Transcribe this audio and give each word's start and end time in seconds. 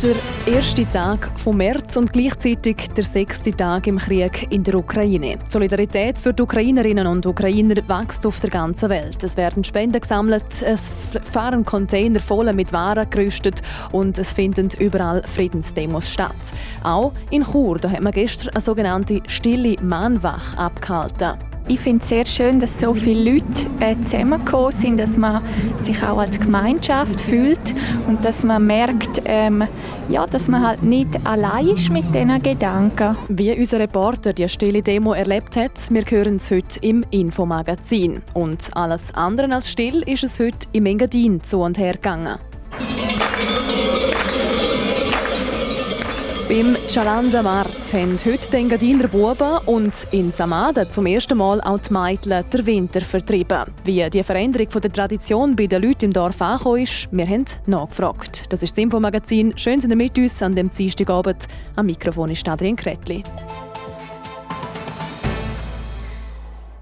Der 0.00 0.14
erste 0.54 0.88
Tag 0.88 1.28
vom 1.38 1.56
März 1.56 1.96
und 1.96 2.12
gleichzeitig 2.12 2.76
der 2.96 3.02
sechste 3.02 3.50
Tag 3.50 3.88
im 3.88 3.98
Krieg 3.98 4.46
in 4.48 4.62
der 4.62 4.76
Ukraine. 4.76 5.38
Die 5.44 5.50
Solidarität 5.50 6.20
für 6.20 6.32
die 6.32 6.40
Ukrainerinnen 6.40 7.04
und 7.08 7.26
Ukrainer 7.26 7.74
wächst 7.88 8.24
auf 8.24 8.38
der 8.38 8.50
ganzen 8.50 8.90
Welt. 8.90 9.24
Es 9.24 9.36
werden 9.36 9.64
Spenden 9.64 10.00
gesammelt, 10.00 10.62
es 10.62 10.92
fahren 11.32 11.64
Container 11.64 12.20
voll 12.20 12.52
mit 12.52 12.72
Waren 12.72 13.10
gerüstet 13.10 13.60
und 13.90 14.16
es 14.20 14.32
finden 14.32 14.68
überall 14.78 15.24
Friedensdemos 15.24 16.08
statt. 16.08 16.52
Auch 16.84 17.12
in 17.32 17.42
Chur, 17.42 17.78
da 17.78 17.90
hat 17.90 18.00
man 18.00 18.12
gestern 18.12 18.50
eine 18.50 18.60
sogenannte 18.60 19.20
stille 19.26 19.74
Mahnwache 19.82 20.56
abgehalten. 20.58 21.47
Ich 21.70 21.80
finde 21.80 22.02
es 22.02 22.08
sehr 22.08 22.24
schön, 22.24 22.60
dass 22.60 22.80
so 22.80 22.94
viele 22.94 23.32
Leute 23.32 23.66
äh, 23.80 23.94
zusammengekommen 24.02 24.72
sind, 24.72 24.96
dass 24.96 25.18
man 25.18 25.42
sich 25.82 26.02
auch 26.02 26.16
als 26.16 26.40
Gemeinschaft 26.40 27.20
fühlt 27.20 27.74
und 28.06 28.24
dass 28.24 28.42
man 28.42 28.66
merkt, 28.66 29.20
ähm, 29.26 29.64
ja, 30.08 30.24
dass 30.24 30.48
man 30.48 30.66
halt 30.66 30.82
nicht 30.82 31.08
allein 31.24 31.68
ist 31.68 31.90
mit 31.90 32.06
diesen 32.14 32.42
Gedanken. 32.42 33.18
Wie 33.28 33.52
unser 33.52 33.80
Reporter 33.80 34.32
die 34.32 34.48
stille 34.48 34.82
Demo 34.82 35.12
erlebt 35.12 35.56
hat, 35.56 35.72
wir 35.90 36.04
hören 36.08 36.36
es 36.36 36.50
heute 36.50 36.78
im 36.80 37.04
Infomagazin. 37.10 38.22
Und 38.32 38.70
alles 38.74 39.14
andere 39.14 39.52
als 39.54 39.70
still 39.70 40.02
ist 40.06 40.24
es 40.24 40.40
heute 40.40 40.68
im 40.72 40.86
Engadin 40.86 41.42
zu 41.42 41.60
und 41.60 41.76
her 41.76 41.94
gegangen. 41.94 42.38
Beim 46.48 46.74
Chalanda 46.88 47.42
Mars 47.42 47.92
haben 47.92 48.16
heute 48.24 48.50
die 48.50 48.56
Engadiner 48.56 49.06
Buben 49.06 49.58
und 49.66 50.08
in 50.12 50.32
Samada 50.32 50.88
zum 50.88 51.04
ersten 51.04 51.36
Mal 51.36 51.60
auch 51.60 51.78
die 51.78 51.92
Mädchen 51.92 52.42
den 52.50 52.66
Winter 52.66 53.02
vertrieben. 53.02 53.64
Wie 53.84 54.08
die 54.08 54.22
Veränderung 54.22 54.68
der 54.70 54.90
Tradition 54.90 55.54
bei 55.54 55.66
den 55.66 55.82
Leuten 55.82 56.06
im 56.06 56.12
Dorf 56.14 56.40
angekommen 56.40 56.84
ist, 56.84 57.06
wir 57.12 57.26
haben 57.26 57.44
nachgefragt. 57.66 58.44
Das 58.48 58.62
ist 58.62 58.72
das 58.72 58.82
Infomagazin. 58.82 59.52
Schön, 59.58 59.78
sind 59.78 59.90
ihr 59.90 59.96
mit 59.96 60.16
uns 60.16 60.42
an 60.42 60.56
dem 60.56 60.70
Dienstagabend. 60.70 61.48
Am 61.76 61.84
Mikrofon 61.84 62.30
ist 62.30 62.48
Adrian 62.48 62.76
Kretli. 62.76 63.22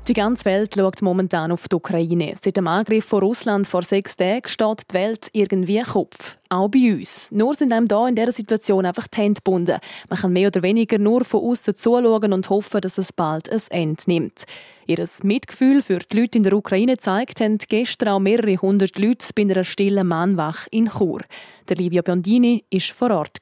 Die 0.09 0.15
ganze 0.15 0.45
Welt 0.45 0.77
schaut 0.77 1.03
momentan 1.03 1.51
auf 1.51 1.67
die 1.67 1.75
Ukraine. 1.75 2.37
Seit 2.41 2.57
dem 2.57 2.69
Angriff 2.69 3.07
von 3.07 3.25
Russland 3.25 3.67
vor 3.67 3.83
sechs 3.83 4.17
Tagen 4.17 4.47
steht 4.47 4.83
die 4.89 4.95
Welt 4.95 5.29
irgendwie 5.33 5.83
Kopf. 5.83 6.39
Auch 6.48 6.69
bei 6.69 6.95
uns. 6.95 7.33
Nur 7.33 7.57
sind 7.57 7.73
einem 7.73 7.89
da 7.89 8.07
in 8.07 8.15
dieser 8.15 8.31
Situation 8.31 8.87
einfach 8.87 9.09
die 9.09 9.17
Hände 9.21 9.41
gebunden. 9.41 9.81
Man 10.09 10.19
kann 10.21 10.33
mehr 10.33 10.47
oder 10.47 10.63
weniger 10.63 10.98
nur 10.98 11.25
von 11.25 11.43
außen 11.43 11.75
zuschauen 11.75 12.33
und 12.33 12.48
hoffen, 12.51 12.81
dass 12.83 12.98
es 12.98 13.13
bald 13.13 13.51
ein 13.51 13.61
Ende 13.71 14.03
nimmt. 14.07 14.45
Ihr 14.87 15.05
Mitgefühl 15.25 15.83
für 15.83 15.98
die 15.98 16.20
Leute 16.20 16.39
in 16.39 16.45
der 16.45 16.53
Ukraine 16.53 16.98
zeigt, 16.98 17.41
haben 17.41 17.59
gestern 17.59 18.11
auch 18.11 18.20
mehrere 18.20 18.59
hundert 18.59 18.97
Leute 18.98 19.27
bei 19.35 19.43
einer 19.43 19.65
stillen 19.65 20.07
Mahnwache 20.07 20.69
in 20.70 20.89
Chur. 20.89 21.23
Der 21.69 21.77
Livia 21.79 22.03
Biondini 22.03 22.65
war 22.70 22.81
vor 22.81 23.11
Ort. 23.11 23.41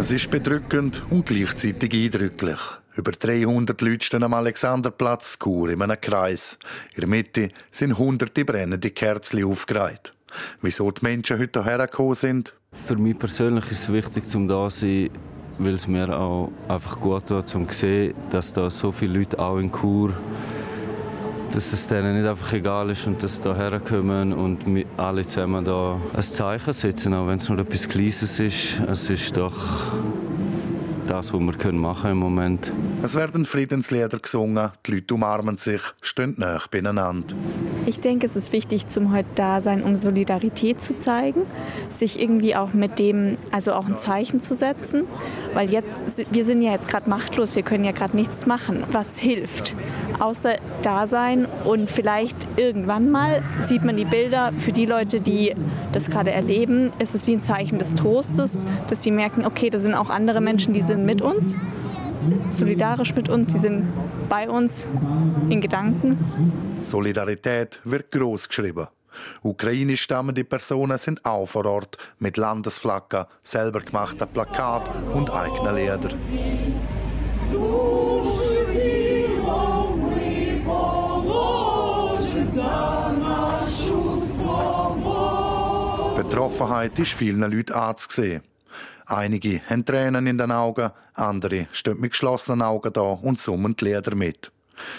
Es 0.00 0.10
ist 0.10 0.30
bedrückend 0.30 1.02
und 1.10 1.26
gleichzeitig 1.26 1.92
eindrücklich. 1.92 2.58
Über 2.96 3.12
300 3.12 3.78
Leute 3.82 4.02
stehen 4.06 4.22
am 4.22 4.32
Alexanderplatz 4.32 5.38
Chur 5.38 5.68
in 5.68 5.82
einem 5.82 6.00
Kreis. 6.00 6.58
In 6.94 7.00
der 7.02 7.08
Mitte 7.10 7.50
sind 7.70 7.98
hunderte 7.98 8.46
brennende 8.46 8.92
Kerzen 8.92 9.44
aufgereiht. 9.44 10.14
Wieso 10.62 10.90
die 10.90 11.04
Menschen 11.04 11.38
heute 11.38 11.62
hierher 11.62 11.86
gekommen 11.86 12.14
sind? 12.14 12.54
Für 12.86 12.96
mich 12.96 13.18
persönlich 13.18 13.70
ist 13.70 13.82
es 13.82 13.92
wichtig, 13.92 14.24
zum 14.24 14.48
da 14.48 14.70
zu 14.70 14.80
sein, 14.80 15.10
weil 15.58 15.74
es 15.74 15.86
mir 15.86 16.18
auch 16.18 16.50
einfach 16.66 16.98
gut 16.98 17.26
tut, 17.26 17.54
um 17.54 17.68
zu 17.68 17.78
sehen, 17.78 18.14
dass 18.30 18.54
da 18.54 18.70
so 18.70 18.92
viele 18.92 19.18
Leute 19.18 19.38
auch 19.38 19.58
in 19.58 19.70
Chur 19.70 20.14
dass 21.52 21.72
es 21.72 21.86
denen 21.88 22.16
nicht 22.16 22.28
einfach 22.28 22.52
egal 22.52 22.90
ist 22.90 23.06
und 23.06 23.22
dass 23.22 23.36
sie 23.36 23.42
hierher 23.42 23.80
kommen 23.80 24.32
und 24.32 24.60
alle 24.96 25.26
zusammen 25.26 25.64
da 25.64 26.00
ein 26.14 26.22
Zeichen 26.22 26.72
setzen, 26.72 27.14
auch 27.14 27.26
wenn 27.26 27.38
es 27.38 27.48
nur 27.48 27.58
etwas 27.58 27.88
Kleines 27.88 28.38
ist. 28.38 28.80
Es 28.80 29.10
ist 29.10 29.36
doch 29.36 29.86
das, 31.10 31.32
was 31.32 31.40
wir 31.40 31.40
machen 31.40 31.58
können 31.58 32.12
im 32.12 32.18
Moment. 32.18 32.72
Es 33.02 33.16
werden 33.16 33.44
Friedenslieder 33.44 34.20
gesungen, 34.20 34.70
die 34.86 34.92
Leute 34.92 35.14
umarmen 35.14 35.56
sich, 35.56 35.80
stehen 36.00 36.34
nah 36.38 36.60
beieinander. 36.70 37.34
Ich 37.86 37.98
denke, 37.98 38.26
es 38.26 38.36
ist 38.36 38.52
wichtig, 38.52 38.86
zum 38.86 39.12
heute 39.12 39.28
da 39.34 39.60
sein, 39.60 39.82
um 39.82 39.96
Solidarität 39.96 40.80
zu 40.80 40.96
zeigen, 40.96 41.42
sich 41.90 42.20
irgendwie 42.20 42.54
auch 42.54 42.74
mit 42.74 43.00
dem, 43.00 43.38
also 43.50 43.72
auch 43.72 43.86
ein 43.86 43.96
Zeichen 43.96 44.40
zu 44.40 44.54
setzen, 44.54 45.04
weil 45.52 45.70
jetzt, 45.70 46.02
wir 46.30 46.44
sind 46.44 46.62
ja 46.62 46.70
jetzt 46.70 46.88
gerade 46.88 47.10
machtlos, 47.10 47.56
wir 47.56 47.64
können 47.64 47.82
ja 47.82 47.92
gerade 47.92 48.16
nichts 48.16 48.46
machen, 48.46 48.84
was 48.92 49.18
hilft, 49.18 49.74
außer 50.20 50.58
da 50.82 51.08
sein 51.08 51.46
und 51.64 51.90
vielleicht 51.90 52.46
irgendwann 52.56 53.10
mal 53.10 53.42
sieht 53.62 53.84
man 53.84 53.96
die 53.96 54.04
Bilder 54.04 54.52
für 54.58 54.70
die 54.70 54.86
Leute, 54.86 55.20
die 55.20 55.54
das 55.90 56.08
gerade 56.08 56.30
erleben, 56.30 56.90
ist 57.00 57.16
es 57.16 57.26
wie 57.26 57.32
ein 57.32 57.42
Zeichen 57.42 57.80
des 57.80 57.96
Trostes, 57.96 58.64
dass 58.86 59.02
sie 59.02 59.10
merken, 59.10 59.44
okay, 59.44 59.70
da 59.70 59.80
sind 59.80 59.94
auch 59.94 60.10
andere 60.10 60.40
Menschen, 60.40 60.72
die 60.72 60.82
sind 60.82 60.99
sind 61.00 61.06
mit 61.06 61.22
uns, 61.22 61.56
solidarisch 62.50 63.14
mit 63.14 63.28
uns, 63.28 63.52
sie 63.52 63.58
sind 63.58 63.86
bei 64.28 64.48
uns 64.48 64.86
in 65.48 65.60
Gedanken. 65.60 66.18
Solidarität 66.82 67.80
wird 67.84 68.10
groß 68.10 68.48
geschrieben. 68.48 68.86
Ukrainisch 69.42 70.02
stammende 70.02 70.44
Personen 70.44 70.98
sind 70.98 71.24
auch 71.24 71.46
vor 71.46 71.66
Ort 71.66 71.96
mit 72.18 72.36
Landesflaggen, 72.36 73.24
selber 73.42 73.80
gemachten 73.80 74.28
Plakat 74.28 74.90
und 75.14 75.30
eigenen 75.30 75.74
Lieder. 75.74 76.10
Betroffenheit 86.14 86.98
ist 86.98 87.14
vielen 87.14 87.50
Leuten 87.50 87.72
anzusehen. 87.72 88.42
Einige 89.10 89.60
haben 89.68 89.84
Tränen 89.84 90.28
in 90.28 90.38
den 90.38 90.52
Augen, 90.52 90.92
andere 91.14 91.66
stehen 91.72 91.98
mit 91.98 92.12
geschlossenen 92.12 92.62
Augen 92.62 92.92
da 92.92 93.00
und 93.00 93.40
summen 93.40 93.74
die 93.74 93.86
Lieder 93.86 94.14
mit. 94.14 94.52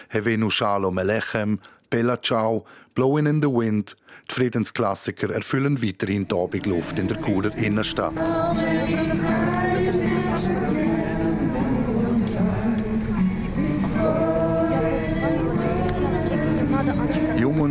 Hevenu 0.09 0.49
Shalom 0.49 0.97
Alechem, 0.97 1.59
Bella 1.89 2.21
Ciao, 2.21 2.65
Blowing 2.93 3.25
in 3.25 3.41
the 3.41 3.47
Wind, 3.47 3.95
die 4.29 4.33
Friedensklassiker 4.33 5.29
erfüllen 5.29 5.81
weiterhin 5.81 6.27
die 6.27 6.35
Abendluft 6.35 6.99
in 6.99 7.07
der 7.07 7.21
Churer 7.21 7.55
Innenstadt. 7.55 8.11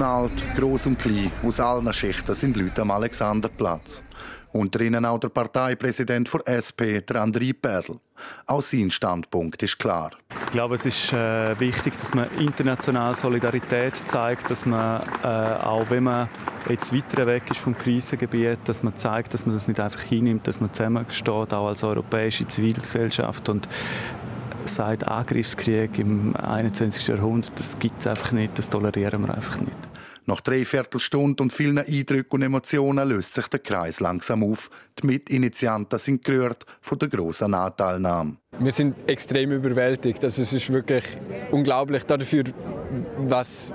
Und 0.00 0.06
alt, 0.06 0.33
groß 0.56 0.87
und 0.87 0.99
klein, 0.99 1.31
aus 1.47 1.61
allen 1.61 1.93
Schichten 1.93 2.33
sind 2.33 2.56
Leute 2.56 2.81
am 2.81 2.91
Alexanderplatz. 2.91 4.03
Unter 4.50 4.81
ihnen 4.81 5.05
auch 5.05 5.19
der 5.19 5.28
Parteipräsident 5.28 6.31
der 6.33 6.56
SP, 6.56 7.03
der 7.03 7.22
André 7.22 7.53
Perl. 7.53 8.00
Auch 8.47 8.62
sein 8.62 8.91
Standpunkt 8.91 9.62
ist 9.62 9.78
klar. 9.78 10.12
Ich 10.47 10.53
glaube, 10.53 10.77
es 10.77 10.87
ist 10.87 11.12
äh, 11.12 11.59
wichtig, 11.60 11.99
dass 11.99 12.15
man 12.15 12.28
international 12.39 13.15
Solidarität 13.15 13.94
zeigt, 14.09 14.50
dass 14.50 14.65
man 14.65 15.03
äh, 15.22 15.27
auch 15.27 15.84
wenn 15.91 16.05
man 16.05 16.28
jetzt 16.69 16.94
weiter 16.94 17.27
weg 17.27 17.43
ist 17.50 17.60
vom 17.60 17.77
Krisengebiet, 17.77 18.59
dass 18.65 18.83
man 18.83 18.97
zeigt, 18.97 19.34
dass 19.34 19.44
man 19.44 19.55
das 19.55 19.69
nicht 19.69 19.81
einfach 19.81 20.00
hinnimmt, 20.00 20.47
dass 20.47 20.60
man 20.60 20.72
zusammensteht, 20.72 21.53
auch 21.53 21.69
als 21.69 21.84
europäische 21.84 22.47
Zivilgesellschaft 22.47 23.50
und 23.50 23.69
sagt, 24.65 25.06
Angriffskrieg 25.06 25.99
im 25.99 26.34
21. 26.37 27.06
Jahrhundert, 27.06 27.53
das 27.56 27.78
gibt 27.78 28.00
es 28.00 28.06
einfach 28.06 28.33
nicht, 28.33 28.59
das 28.59 28.71
tolerieren 28.71 29.27
wir 29.27 29.34
einfach 29.34 29.60
nicht. 29.60 29.77
Nach 30.27 30.41
dreiviertel 30.41 31.01
Stunde 31.01 31.43
und 31.43 31.53
vielen 31.53 31.78
Eindrücken 31.78 32.37
und 32.37 32.43
Emotionen 32.43 33.09
löst 33.09 33.34
sich 33.34 33.49
der 33.49 33.61
Kreis 33.61 34.01
langsam 34.01 34.45
auf. 34.45 34.71
Die 35.01 35.07
Mitinitianten 35.07 35.99
sind 35.99 36.25
gerührt 36.25 36.65
von 36.81 36.99
der 36.99 37.09
grossen 37.09 37.55
Anteilnahme. 37.55 38.37
Wir 38.59 38.72
sind 38.72 38.95
extrem 39.07 39.53
überwältigt. 39.53 40.22
Also 40.25 40.43
es 40.43 40.53
ist 40.53 40.71
wirklich 40.71 41.05
unglaublich 41.51 42.05
dafür, 42.05 42.45
was 43.19 43.72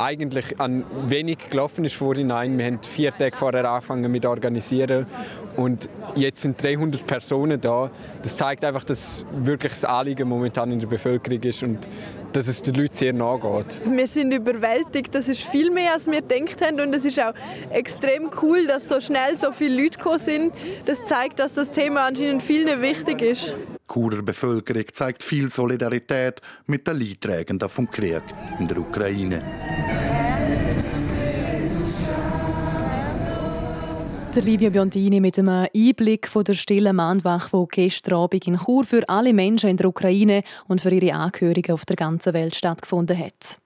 eigentlich 0.00 0.58
an 0.58 0.84
wenig 1.08 1.50
gelaufen 1.50 1.84
ist 1.84 1.94
vorhinein. 1.94 2.56
Wir 2.58 2.66
haben 2.66 2.80
vier 2.82 3.12
Tage 3.12 3.36
vorher 3.36 3.64
angefangen 3.70 4.10
mit 4.10 4.24
organisieren 4.24 5.06
und 5.56 5.88
jetzt 6.14 6.42
sind 6.42 6.62
300 6.62 7.06
Personen 7.06 7.60
da. 7.60 7.90
Das 8.22 8.36
zeigt 8.36 8.64
einfach, 8.64 8.84
dass 8.84 9.26
wirklich 9.32 9.72
das 9.72 9.84
Anliegen 9.84 10.28
momentan 10.28 10.72
in 10.72 10.80
der 10.80 10.86
Bevölkerung 10.86 11.42
ist 11.42 11.62
und 11.62 11.78
dass 12.32 12.46
es 12.46 12.62
den 12.62 12.74
Leuten 12.74 12.94
sehr 12.94 13.12
nahe 13.12 13.38
geht. 13.38 13.80
Wir 13.84 14.06
sind 14.06 14.32
überwältigt. 14.32 15.14
Das 15.14 15.28
ist 15.28 15.42
viel 15.42 15.70
mehr, 15.70 15.94
als 15.94 16.06
wir 16.06 16.22
gedacht 16.22 16.64
haben. 16.64 16.80
Und 16.80 16.94
es 16.94 17.04
ist 17.04 17.20
auch 17.20 17.34
extrem 17.70 18.30
cool, 18.42 18.66
dass 18.66 18.88
so 18.88 19.00
schnell 19.00 19.36
so 19.36 19.52
viele 19.52 19.82
Leute 19.82 19.98
gekommen 19.98 20.18
sind. 20.18 20.54
Das 20.86 21.04
zeigt, 21.04 21.38
dass 21.38 21.54
das 21.54 21.70
Thema 21.70 22.06
anscheinend 22.06 22.42
vielen 22.42 22.80
wichtig 22.80 23.22
ist. 23.22 23.54
Churer 23.92 24.22
Bevölkerung 24.22 24.84
zeigt 24.92 25.22
viel 25.22 25.50
Solidarität 25.50 26.40
mit 26.66 26.86
den 26.86 26.98
Leidtragenden 26.98 27.68
vom 27.68 27.90
Krieg 27.90 28.22
in 28.58 28.68
der 28.68 28.78
Ukraine. 28.78 29.42
Der 34.32 34.42
Livio 34.44 34.70
Biondini 34.70 35.18
mit 35.18 35.40
einem 35.40 35.66
Einblick 35.74 36.28
von 36.28 36.44
der 36.44 36.54
stillen 36.54 36.94
Mahnwache, 36.94 37.50
die 37.56 37.66
gestern 37.68 38.14
Abend 38.14 38.46
in 38.46 38.58
Chur 38.58 38.84
für 38.84 39.08
alle 39.08 39.34
Menschen 39.34 39.70
in 39.70 39.76
der 39.76 39.88
Ukraine 39.88 40.44
und 40.68 40.80
für 40.80 40.90
ihre 40.90 41.14
Angehörigen 41.14 41.72
auf 41.72 41.84
der 41.84 41.96
ganzen 41.96 42.32
Welt 42.32 42.54
stattgefunden 42.54 43.18
hat. 43.18 43.58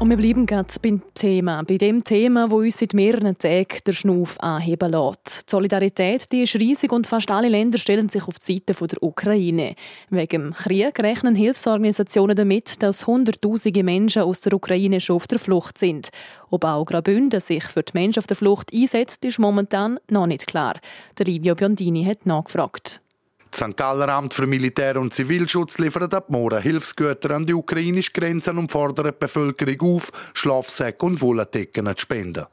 Und 0.00 0.08
wir 0.08 0.16
bleiben 0.16 0.46
gerade 0.46 0.72
beim 0.80 1.02
Thema, 1.12 1.62
bei 1.62 1.76
dem 1.76 2.02
Thema, 2.02 2.50
wo 2.50 2.60
uns 2.60 2.78
seit 2.78 2.94
mehreren 2.94 3.36
Tagen 3.36 3.80
der 3.86 3.92
Schnuff 3.92 4.40
anheben 4.40 4.92
lässt. 4.92 5.42
Die 5.46 5.50
Solidarität 5.50 6.32
die 6.32 6.44
ist 6.44 6.54
riesig 6.54 6.90
und 6.90 7.06
fast 7.06 7.30
alle 7.30 7.50
Länder 7.50 7.76
stellen 7.76 8.08
sich 8.08 8.26
auf 8.26 8.38
die 8.38 8.54
Seite 8.54 8.86
der 8.86 9.02
Ukraine. 9.02 9.74
Wegen 10.08 10.44
dem 10.44 10.54
Krieg 10.54 10.98
rechnen 11.00 11.34
Hilfsorganisationen 11.34 12.34
damit, 12.34 12.82
dass 12.82 13.06
Hunderttausende 13.06 13.82
Menschen 13.84 14.22
aus 14.22 14.40
der 14.40 14.54
Ukraine 14.54 15.02
schon 15.02 15.16
auf 15.16 15.26
der 15.26 15.38
Flucht 15.38 15.76
sind. 15.76 16.08
Ob 16.48 16.64
auch 16.64 16.86
Graubünden 16.86 17.38
sich 17.38 17.64
für 17.64 17.82
die 17.82 17.92
Menschen 17.92 18.20
auf 18.20 18.26
der 18.26 18.38
Flucht 18.38 18.72
einsetzt, 18.72 19.22
ist 19.26 19.38
momentan 19.38 20.00
noch 20.10 20.26
nicht 20.26 20.46
klar. 20.46 20.80
Der 21.18 21.26
Livio 21.26 21.54
Biondini 21.54 22.04
hat 22.04 22.24
nachgefragt. 22.24 23.02
Das 23.50 23.60
St. 23.60 23.76
Galler 23.76 24.08
Amt 24.10 24.34
für 24.34 24.46
Militär- 24.46 25.00
und 25.00 25.12
Zivilschutz 25.12 25.78
liefert 25.78 26.14
ab 26.14 26.30
morgen 26.30 26.62
Hilfsgüter 26.62 27.32
an 27.32 27.46
die 27.46 27.54
ukrainische 27.54 28.12
Grenze 28.12 28.52
und 28.52 28.70
fordert 28.70 29.06
die 29.06 29.18
Bevölkerung 29.18 29.96
auf, 29.96 30.12
Schlafsäcke 30.34 31.04
und 31.04 31.20
Wolldecken 31.20 31.86
zu 31.86 31.94
spenden. 31.96 32.46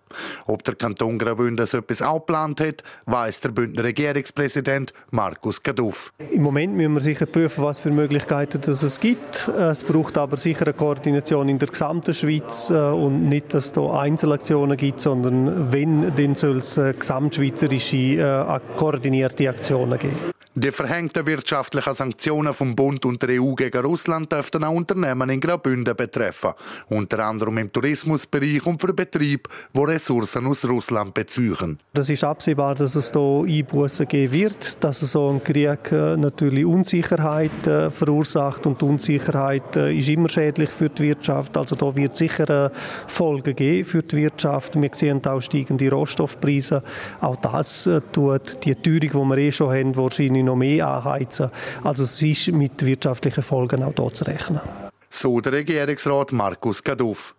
Ob 0.45 0.63
der 0.63 0.75
Kanton 0.75 1.17
Graubünden 1.17 1.65
so 1.65 1.77
etwas 1.77 2.01
auch 2.01 2.19
geplant 2.19 2.61
hat, 2.61 2.83
weiss 3.05 3.39
der 3.39 3.49
Bündner 3.49 3.83
Regierungspräsident 3.83 4.93
Markus 5.11 5.61
Gaduff. 5.61 6.11
Im 6.31 6.43
Moment 6.43 6.75
müssen 6.75 6.93
wir 6.93 7.01
sicher 7.01 7.25
prüfen, 7.25 7.63
was 7.63 7.79
für 7.79 7.91
Möglichkeiten 7.91 8.61
es 8.69 8.99
gibt. 8.99 9.47
Es 9.47 9.83
braucht 9.83 10.17
aber 10.17 10.37
sicher 10.37 10.65
eine 10.65 10.73
Koordination 10.73 11.49
in 11.49 11.59
der 11.59 11.69
gesamten 11.69 12.13
Schweiz 12.13 12.69
äh, 12.69 12.73
und 12.73 13.29
nicht, 13.29 13.53
dass 13.53 13.65
es 13.65 13.73
da 13.73 13.99
Einzelaktionen 13.99 14.77
gibt, 14.77 15.01
sondern 15.01 15.71
wenn, 15.71 16.15
dann 16.15 16.35
soll 16.35 16.57
es 16.57 16.77
äh, 16.77 16.93
gesamtschweizerische 16.93 17.97
äh, 17.97 18.59
koordinierte 18.75 19.49
Aktionen 19.49 19.97
geben. 19.97 20.33
Die 20.59 20.71
verhängten 20.71 21.27
wirtschaftlichen 21.27 21.93
Sanktionen 21.93 22.51
vom 22.51 22.75
Bund 22.75 23.05
und 23.05 23.21
der 23.21 23.39
EU 23.39 23.53
gegen 23.53 23.85
Russland 23.85 24.31
dürften 24.31 24.63
auch 24.63 24.73
Unternehmen 24.73 25.29
in 25.29 25.39
Graubünden 25.39 25.95
betreffen, 25.95 26.53
unter 26.89 27.19
anderem 27.27 27.59
im 27.59 27.71
Tourismusbereich 27.71 28.65
und 28.65 28.81
für 28.81 28.91
Betriebe, 28.91 29.47
die 29.71 29.85
Ressourcen 29.97 30.45
aus 30.45 30.63
Russland 30.63 31.13
beziehen. 31.13 31.79
Das 31.93 32.09
ist 32.09 32.23
absehbar, 32.23 32.75
dass 32.75 32.93
es 32.93 33.11
hier 33.11 33.43
Einbußen 33.47 34.07
geben 34.07 34.31
wird, 34.31 34.83
dass 34.83 34.99
so 34.99 35.29
ein 35.29 35.43
Krieg 35.43 35.91
äh, 35.91 36.15
natürlich 36.15 36.65
Unsicherheit 36.65 37.65
äh, 37.65 37.89
verursacht 37.89 38.67
und 38.67 38.83
Unsicherheit 38.83 39.75
äh, 39.75 39.97
ist 39.97 40.09
immer 40.09 40.29
schädlich 40.29 40.69
für 40.69 40.89
die 40.89 41.03
Wirtschaft. 41.03 41.57
Also 41.57 41.75
da 41.75 41.95
wird 41.95 42.15
sicher 42.15 42.71
Folgen 43.07 43.55
geben 43.55 43.85
für 43.85 44.03
die 44.03 44.17
Wirtschaft. 44.17 44.79
Wir 44.79 44.91
sehen 44.93 45.25
auch 45.25 45.41
steigende 45.41 45.89
Rohstoffpreise. 45.89 46.83
Auch 47.21 47.37
das 47.37 47.89
tut 48.11 48.63
die 48.63 48.75
Teuerung, 48.75 49.31
die 49.31 49.35
wir 49.35 49.37
eh 49.37 49.51
schon 49.51 49.73
haben, 49.73 49.95
wahrscheinlich 49.95 50.43
noch 50.43 50.55
mehr 50.55 50.87
anheizen. 50.87 51.49
Also 51.83 52.03
es 52.03 52.21
ist 52.21 52.51
mit 52.51 52.85
wirtschaftlichen 52.85 53.43
Folgen 53.43 53.83
auch 53.83 53.93
hier 53.95 54.13
zu 54.13 54.25
rechnen. 54.25 54.61
So 55.09 55.39
der 55.39 55.53
Regierungsrat 55.53 56.31
Markus 56.31 56.83
Gaduff. 56.83 57.33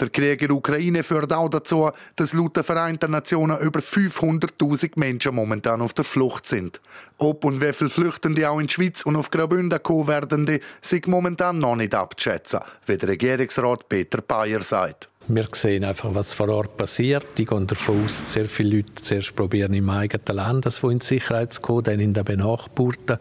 Der 0.00 0.10
Krieg 0.10 0.42
in 0.42 0.48
der 0.48 0.56
Ukraine 0.56 1.02
führt 1.02 1.32
auch 1.32 1.48
dazu, 1.48 1.90
dass 2.16 2.32
laut 2.32 2.56
den 2.56 2.64
Vereinten 2.64 3.12
Nationen 3.12 3.58
über 3.60 3.80
500.000 3.80 4.92
Menschen 4.96 5.34
momentan 5.34 5.80
auf 5.80 5.94
der 5.94 6.04
Flucht 6.04 6.46
sind. 6.46 6.80
Ob 7.18 7.44
und 7.44 7.60
wie 7.60 7.72
viele 7.72 7.90
Flüchtende 7.90 8.50
auch 8.50 8.58
in 8.58 8.66
die 8.66 8.72
Schweiz 8.72 9.06
und 9.06 9.16
auf 9.16 9.30
Graubünden 9.30 9.82
kommen 9.82 10.08
werden, 10.08 10.60
sind 10.80 11.06
momentan 11.06 11.58
noch 11.58 11.76
nicht 11.76 11.94
abzuschätzen, 11.94 12.60
wie 12.86 12.96
der 12.96 13.10
Regierungsrat 13.10 13.88
Peter 13.88 14.20
Bayer 14.20 14.62
sagt. 14.62 15.08
Wir 15.28 15.46
sehen 15.52 15.84
einfach, 15.84 16.12
was 16.12 16.34
vor 16.34 16.48
Ort 16.48 16.76
passiert. 16.76 17.26
Die 17.38 17.44
gehen 17.44 17.68
davon 17.68 18.04
aus, 18.04 18.32
sehr 18.32 18.48
viele 18.48 18.78
Leute 18.78 18.94
zuerst 18.96 19.36
probieren, 19.36 19.72
im 19.72 19.88
eigenen 19.88 20.36
Land 20.36 20.66
das 20.66 20.82
in 20.82 21.00
Sicherheit 21.00 21.52
zu 21.52 21.60
kommen, 21.62 21.84
dann 21.84 22.00
in 22.00 22.12
den 22.12 22.24
benachbarten 22.24 23.18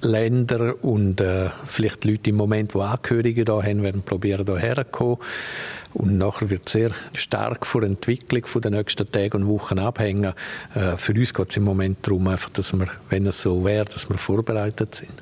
Ländern 0.00 0.72
und 0.72 1.20
äh, 1.20 1.50
vielleicht 1.64 2.04
Leute 2.04 2.30
im 2.30 2.36
Moment, 2.36 2.74
die 2.74 2.80
Angehörige 2.80 3.44
da 3.44 3.62
haben, 3.62 3.82
werden 3.82 4.02
probieren, 4.02 4.46
hierher 4.46 4.76
zu 4.76 4.84
kommen. 4.84 5.18
Und 5.94 6.18
nachher 6.18 6.50
wird 6.50 6.68
sehr 6.68 6.90
stark 7.14 7.66
von 7.66 7.80
der 7.80 7.90
Entwicklung 7.90 8.44
den 8.62 8.72
nächsten 8.72 9.10
Tagen 9.10 9.42
und 9.42 9.48
Wochen 9.48 9.78
abhängen. 9.78 10.34
Äh, 10.74 10.96
für 10.96 11.12
uns 11.12 11.34
geht 11.34 11.50
es 11.50 11.56
im 11.56 11.64
Moment 11.64 12.06
darum, 12.06 12.28
einfach, 12.28 12.50
dass 12.50 12.72
wir, 12.72 12.88
wenn 13.10 13.26
es 13.26 13.42
so 13.42 13.64
wäre, 13.64 13.86
dass 13.86 14.08
wir 14.08 14.18
vorbereitet 14.18 14.94
sind. 14.94 15.12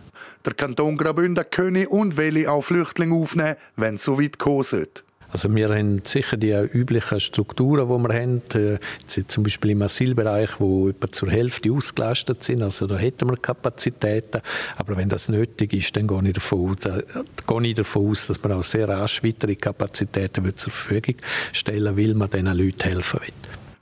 Der 0.45 0.55
Kanton 0.55 0.97
Graubünden 0.97 1.45
könne 1.51 1.89
und 1.89 2.17
will 2.17 2.47
auch 2.47 2.63
Flüchtlinge 2.63 3.15
aufnehmen, 3.15 3.57
wenn 3.77 3.95
es 3.95 4.05
so 4.05 4.21
weit 4.21 4.39
kommen 4.39 4.63
sollte. 4.63 5.06
Also 5.31 5.55
wir 5.55 5.69
haben 5.69 6.03
sicher 6.05 6.37
die 6.37 6.53
üblichen 6.53 7.21
Strukturen, 7.21 7.89
die 7.89 8.09
wir 8.09 8.21
haben, 8.21 8.43
äh, 8.55 8.79
zum 9.27 9.45
Beispiel 9.45 9.73
im 9.73 9.83
Asylbereich, 9.83 10.59
wo 10.59 10.89
etwa 10.89 11.11
zur 11.11 11.31
Hälfte 11.31 11.73
ausgelastet 11.73 12.45
sind, 12.45 12.63
also 12.63 12.87
da 12.87 12.97
hätten 12.97 13.29
wir 13.29 13.37
Kapazitäten, 13.37 14.41
aber 14.77 14.97
wenn 14.97 15.09
das 15.09 15.29
nötig 15.29 15.73
ist, 15.73 15.97
dann 15.97 16.07
gehe 16.07 16.23
ich 16.27 16.35
davon 16.35 16.71
aus, 16.71 16.87
äh, 16.87 17.03
gehe 17.47 17.67
ich 17.69 17.75
davon 17.75 18.11
aus 18.11 18.27
dass 18.27 18.43
man 18.43 18.53
auch 18.53 18.63
sehr 18.63 18.89
rasch 18.89 19.23
weitere 19.23 19.57
Kapazitäten 19.57 20.57
zur 20.57 20.73
Verfügung 20.73 21.17
stellen 21.53 21.97
will, 21.97 22.15
man 22.15 22.31
diesen 22.31 22.47
Leuten 22.47 22.83
helfen 22.83 23.21
will. 23.21 23.35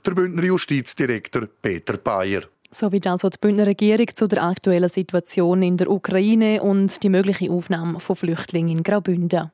Der 0.05 0.11
Bündner 0.11 0.43
Justizdirektor 0.43 1.47
Peter 1.61 1.97
Bayer. 1.97 2.43
So 2.71 2.91
wie 2.91 3.01
also 3.05 3.29
die 3.29 3.37
Bündner 3.39 3.67
Regierung 3.67 4.07
zu 4.13 4.27
der 4.27 4.43
aktuellen 4.43 4.89
Situation 4.89 5.63
in 5.63 5.77
der 5.77 5.89
Ukraine 5.89 6.61
und 6.61 7.01
die 7.03 7.09
mögliche 7.09 7.49
Aufnahme 7.49 7.99
von 7.99 8.15
Flüchtlingen 8.15 8.77
in 8.77 8.83
Graubünden. 8.83 9.51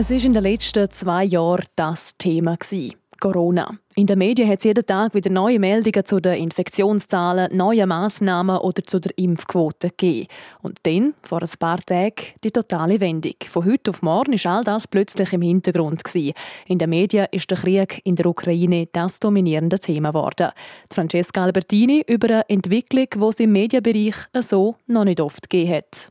Es 0.00 0.08
war 0.08 0.16
in 0.16 0.32
den 0.32 0.42
letzten 0.44 0.90
zwei 0.90 1.24
Jahren 1.24 1.66
das 1.76 2.16
Thema. 2.16 2.56
Corona. 3.20 3.76
In 3.96 4.06
den 4.06 4.18
Medien 4.18 4.48
hat 4.48 4.60
es 4.60 4.64
jeden 4.64 4.86
Tag 4.86 5.12
wieder 5.12 5.28
neue 5.28 5.58
Meldungen 5.58 6.06
zu 6.06 6.20
den 6.20 6.42
Infektionszahlen, 6.42 7.54
neue 7.54 7.86
Massnahmen 7.86 8.56
oder 8.56 8.82
zu 8.82 8.98
der 8.98 9.12
Impfquote 9.18 9.90
gegeben. 9.90 10.28
Und 10.62 10.78
dann, 10.84 11.12
vor 11.20 11.42
ein 11.42 11.50
paar 11.58 11.82
Tagen, 11.84 12.14
die 12.42 12.50
totale 12.50 12.98
Wendung. 12.98 13.34
Von 13.46 13.66
heute 13.66 13.90
auf 13.90 14.00
morgen 14.00 14.32
ist 14.32 14.46
all 14.46 14.64
das 14.64 14.88
plötzlich 14.88 15.34
im 15.34 15.42
Hintergrund. 15.42 16.00
In 16.14 16.78
den 16.78 16.88
Medien 16.88 17.26
ist 17.30 17.50
der 17.50 17.58
Krieg 17.58 18.00
in 18.04 18.16
der 18.16 18.24
Ukraine 18.24 18.88
das 18.90 19.20
dominierende 19.20 19.78
Thema 19.78 20.12
geworden. 20.12 20.52
Francesca 20.90 21.44
Albertini 21.44 22.04
über 22.08 22.28
eine 22.28 22.48
Entwicklung, 22.48 23.08
die 23.14 23.24
es 23.28 23.40
im 23.40 23.52
Medienbereich 23.52 24.16
so 24.40 24.76
noch 24.86 25.04
nicht 25.04 25.20
oft 25.20 25.50
gegeben 25.50 25.74
hat. 25.74 26.08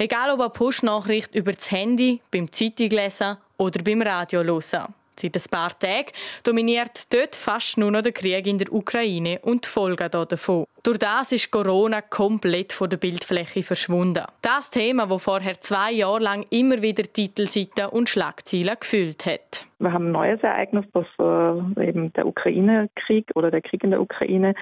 Egal 0.00 0.30
ob 0.30 0.40
eine 0.40 0.48
Push-Nachricht 0.48 1.34
über 1.34 1.52
das 1.52 1.70
Handy, 1.70 2.22
beim 2.30 2.50
Zeitunglesen 2.50 3.36
oder 3.58 3.84
beim 3.84 4.00
Radio 4.00 4.42
hören. 4.42 4.94
Seit 5.14 5.36
ein 5.36 5.42
paar 5.50 5.78
Tagen 5.78 6.06
dominiert 6.42 7.12
dort 7.12 7.36
fast 7.36 7.76
nur 7.76 7.90
noch 7.90 8.00
der 8.00 8.12
Krieg 8.12 8.46
in 8.46 8.56
der 8.56 8.72
Ukraine 8.72 9.38
und 9.42 9.66
die 9.66 9.68
Folgen 9.68 10.10
davon. 10.10 10.64
Durch 10.82 10.98
das 10.98 11.30
ist 11.32 11.50
Corona 11.50 12.00
komplett 12.00 12.72
von 12.72 12.88
der 12.88 12.96
Bildfläche 12.96 13.62
verschwunden. 13.62 14.24
Das 14.40 14.70
Thema, 14.70 15.06
das 15.06 15.22
vorher 15.22 15.60
zwei 15.60 15.92
Jahre 15.92 16.20
lang 16.20 16.46
immer 16.48 16.80
wieder 16.80 17.02
Titelseiten 17.02 17.86
und 17.86 18.08
Schlagzeilen 18.08 18.76
gefüllt 18.80 19.26
hat. 19.26 19.66
Wir 19.78 19.92
haben 19.92 20.08
ein 20.08 20.12
neues 20.12 20.42
Ereignis, 20.42 20.84
das 20.92 21.06
äh, 21.18 21.88
eben 21.88 22.12
der 22.12 22.26
Ukraine-Krieg 22.26 23.30
oder 23.34 23.50
der 23.50 23.62
Krieg 23.62 23.82
in 23.82 23.90
der 23.90 24.00
Ukraine, 24.00 24.54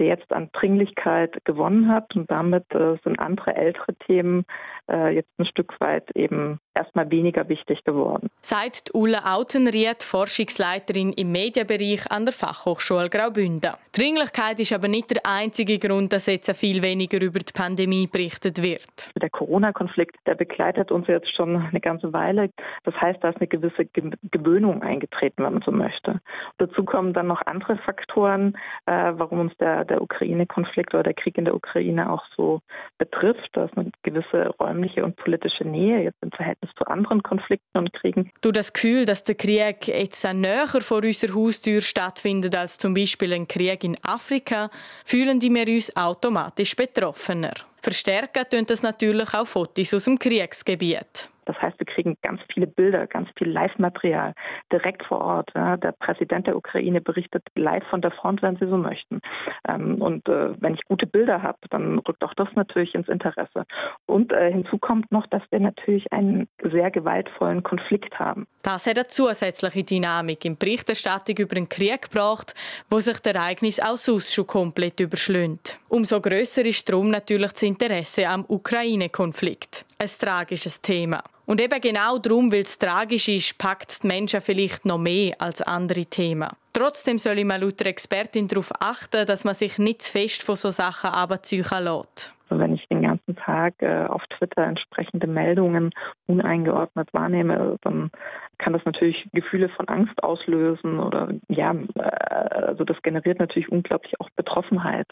der 0.00 0.06
jetzt 0.06 0.32
an 0.32 0.50
Dringlichkeit 0.52 1.44
gewonnen 1.44 1.88
hat 1.88 2.14
und 2.16 2.28
damit 2.28 2.64
äh, 2.72 2.96
sind 3.04 3.20
andere 3.20 3.54
ältere 3.54 3.94
Themen 4.06 4.44
äh, 4.90 5.14
jetzt 5.14 5.30
ein 5.38 5.46
Stück 5.46 5.80
weit 5.80 6.10
eben 6.16 6.58
erstmal 6.74 7.08
weniger 7.10 7.48
wichtig 7.48 7.84
geworden. 7.84 8.28
Sagt 8.42 8.90
Ulla 8.92 9.36
Autenried, 9.36 10.02
Forschungsleiterin 10.02 11.12
im 11.12 11.30
Medienbereich 11.30 12.10
an 12.10 12.26
der 12.26 12.34
Fachhochschule 12.34 13.08
Graubünden. 13.08 13.74
Dringlichkeit 13.92 14.58
ist 14.58 14.72
aber 14.72 14.88
nicht 14.88 15.10
der 15.12 15.22
einzige 15.24 15.63
Grund, 15.64 16.12
dass 16.12 16.26
jetzt 16.26 16.50
viel 16.56 16.82
weniger 16.82 17.20
über 17.20 17.38
die 17.38 17.52
Pandemie 17.52 18.06
berichtet 18.06 18.62
wird. 18.62 19.10
Der 19.20 19.30
Corona-Konflikt, 19.30 20.16
der 20.26 20.34
begleitet 20.34 20.90
uns 20.90 21.06
jetzt 21.08 21.34
schon 21.34 21.56
eine 21.56 21.80
ganze 21.80 22.12
Weile. 22.12 22.50
Das 22.84 22.94
heißt, 23.00 23.22
da 23.22 23.30
ist 23.30 23.38
eine 23.38 23.48
gewisse 23.48 23.86
Gewöhnung 24.30 24.82
eingetreten, 24.82 25.44
wenn 25.44 25.54
man 25.54 25.62
so 25.62 25.72
möchte. 25.72 26.12
Und 26.12 26.20
dazu 26.58 26.84
kommen 26.84 27.12
dann 27.12 27.26
noch 27.26 27.42
andere 27.46 27.76
Faktoren, 27.78 28.56
äh, 28.86 29.12
warum 29.16 29.40
uns 29.40 29.56
der, 29.58 29.84
der 29.84 30.02
Ukraine-Konflikt 30.02 30.94
oder 30.94 31.02
der 31.02 31.14
Krieg 31.14 31.38
in 31.38 31.44
der 31.44 31.54
Ukraine 31.54 32.10
auch 32.10 32.24
so 32.36 32.60
betrifft. 32.98 33.50
Da 33.52 33.64
ist 33.64 33.76
eine 33.76 33.90
gewisse 34.02 34.48
räumliche 34.60 35.04
und 35.04 35.16
politische 35.16 35.64
Nähe 35.64 36.02
jetzt 36.02 36.22
im 36.22 36.30
Verhältnis 36.30 36.70
zu 36.76 36.86
anderen 36.86 37.22
Konflikten 37.22 37.78
und 37.78 37.92
Kriegen. 37.92 38.30
Du 38.40 38.52
das 38.52 38.72
Gefühl, 38.72 39.04
dass 39.04 39.24
der 39.24 39.34
Krieg 39.34 39.88
jetzt 39.88 40.24
näher 40.32 40.66
vor 40.66 40.98
unserer 40.98 41.34
Haustür 41.34 41.80
stattfindet 41.80 42.54
als 42.54 42.78
zum 42.78 42.94
Beispiel 42.94 43.32
ein 43.32 43.48
Krieg 43.48 43.84
in 43.84 43.96
Afrika, 44.02 44.70
fühlen 45.04 45.40
die 45.40 45.50
wir 45.54 45.68
uns 45.68 45.94
automatisch 45.96 46.74
betroffener. 46.74 47.54
Verstärken 47.82 48.44
tun 48.50 48.66
das 48.66 48.82
natürlich 48.82 49.32
auch 49.34 49.46
Fotos 49.46 49.94
aus 49.94 50.04
dem 50.04 50.18
Kriegsgebiet. 50.18 51.30
Das 51.46 51.60
heißt, 51.60 51.78
wir 51.78 51.86
kriegen 51.86 52.16
ganz 52.22 52.40
viele 52.52 52.66
Bilder, 52.66 53.06
ganz 53.06 53.28
viel 53.36 53.48
Live-Material 53.50 54.34
direkt 54.72 55.04
vor 55.04 55.20
Ort. 55.20 55.50
Ja. 55.54 55.76
Der 55.76 55.92
Präsident 55.92 56.46
der 56.46 56.56
Ukraine 56.56 57.00
berichtet 57.00 57.42
live 57.54 57.84
von 57.88 58.00
der 58.00 58.10
Front, 58.10 58.42
wenn 58.42 58.56
sie 58.56 58.66
so 58.66 58.76
möchten. 58.76 59.20
Ähm, 59.68 60.00
und 60.00 60.28
äh, 60.28 60.60
wenn 60.60 60.74
ich 60.74 60.84
gute 60.84 61.06
Bilder 61.06 61.42
habe, 61.42 61.58
dann 61.70 61.98
rückt 62.00 62.22
auch 62.24 62.34
das 62.34 62.48
natürlich 62.54 62.94
ins 62.94 63.08
Interesse. 63.08 63.64
Und 64.06 64.32
äh, 64.32 64.52
hinzu 64.52 64.78
kommt 64.78 65.10
noch, 65.12 65.26
dass 65.26 65.42
wir 65.50 65.60
natürlich 65.60 66.12
einen 66.12 66.48
sehr 66.62 66.90
gewaltvollen 66.90 67.62
Konflikt 67.62 68.18
haben. 68.18 68.46
Das 68.62 68.86
hat 68.86 68.96
eine 68.96 69.06
zusätzliche 69.06 69.84
Dynamik 69.84 70.44
in 70.44 70.56
Berichterstattung 70.56 71.36
über 71.36 71.56
einen 71.56 71.68
Krieg 71.68 72.02
gebracht, 72.02 72.54
wo 72.90 73.00
sich 73.00 73.18
das 73.20 73.34
Ereignis 73.34 73.80
auch 73.80 73.96
sonst 73.96 74.32
schon 74.32 74.46
komplett 74.46 75.00
überschlönt. 75.00 75.78
Umso 75.88 76.20
grösser 76.20 76.64
ist 76.64 76.88
darum 76.88 77.10
natürlich 77.10 77.52
das 77.52 77.62
Interesse 77.62 78.28
am 78.28 78.44
Ukraine-Konflikt. 78.48 79.84
Ein 79.98 80.08
tragisches 80.08 80.80
Thema. 80.80 81.22
Und 81.46 81.60
eben 81.60 81.80
genau 81.80 82.18
darum, 82.18 82.50
weil 82.50 82.62
es 82.62 82.78
tragisch 82.78 83.28
ist, 83.28 83.58
packt 83.58 83.90
es 83.90 84.00
die 84.00 84.06
Menschen 84.06 84.40
vielleicht 84.40 84.86
noch 84.86 84.98
mehr 84.98 85.34
als 85.40 85.60
andere 85.60 86.06
Themen. 86.06 86.48
Trotzdem 86.72 87.18
soll 87.18 87.38
ich 87.38 87.44
mal 87.44 87.60
laut 87.60 87.80
der 87.80 87.88
Expertin 87.88 88.48
darauf 88.48 88.72
achten, 88.80 89.26
dass 89.26 89.44
man 89.44 89.54
sich 89.54 89.78
nicht 89.78 90.02
zu 90.02 90.12
fest 90.12 90.42
von 90.42 90.56
so 90.56 90.70
Sachen 90.70 91.10
abziehen 91.10 91.66
lässt. 91.70 92.32
Also 92.48 92.62
wenn 92.62 92.74
ich 92.74 92.86
den 92.88 93.02
ganzen 93.02 93.36
Tag 93.54 93.74
äh, 93.82 94.06
auf 94.06 94.22
Twitter 94.36 94.64
entsprechende 94.64 95.28
Meldungen 95.28 95.90
uneingeordnet 96.26 97.08
wahrnehme, 97.12 97.76
dann 97.82 98.10
kann 98.58 98.72
das 98.72 98.84
natürlich 98.84 99.28
Gefühle 99.32 99.68
von 99.68 99.86
Angst 99.88 100.22
auslösen 100.22 100.98
oder 100.98 101.28
ja, 101.48 101.72
äh, 101.94 102.00
also 102.00 102.84
das 102.84 103.00
generiert 103.02 103.38
natürlich 103.38 103.68
unglaublich 103.70 104.18
auch 104.20 104.28
Betroffenheit. 104.36 105.06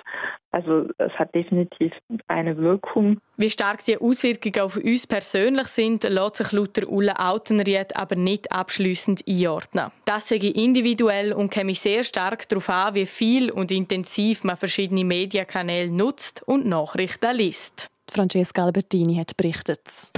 Also 0.50 0.88
es 0.98 1.12
hat 1.12 1.34
definitiv 1.34 1.92
eine 2.26 2.56
Wirkung. 2.56 3.20
Wie 3.36 3.50
stark 3.50 3.84
die 3.84 3.98
Auswirkungen 3.98 4.60
auf 4.60 4.76
uns 4.76 5.06
persönlich 5.06 5.68
sind, 5.68 6.02
lässt 6.04 6.36
sich 6.36 6.52
Luther 6.52 6.88
Ulla 6.88 7.14
Autenried 7.30 7.96
aber 7.96 8.16
nicht 8.16 8.50
abschließend 8.50 9.22
einordnen. 9.28 9.90
Das 10.04 10.28
sage 10.28 10.48
ich 10.48 10.56
individuell 10.56 11.32
und 11.32 11.50
käme 11.50 11.74
sehr 11.74 12.02
stark 12.02 12.48
darauf 12.48 12.68
an, 12.68 12.94
wie 12.94 13.06
viel 13.06 13.50
und 13.50 13.70
intensiv 13.70 14.44
man 14.44 14.56
verschiedene 14.56 15.04
Medienkanäle 15.04 15.90
nutzt 15.90 16.42
und 16.46 16.66
Nachrichten 16.66 17.36
liest. 17.36 17.91
Francesca 18.12 18.64
Albertini 18.64 19.16
hat 19.16 19.36
berichtet. 19.36 20.12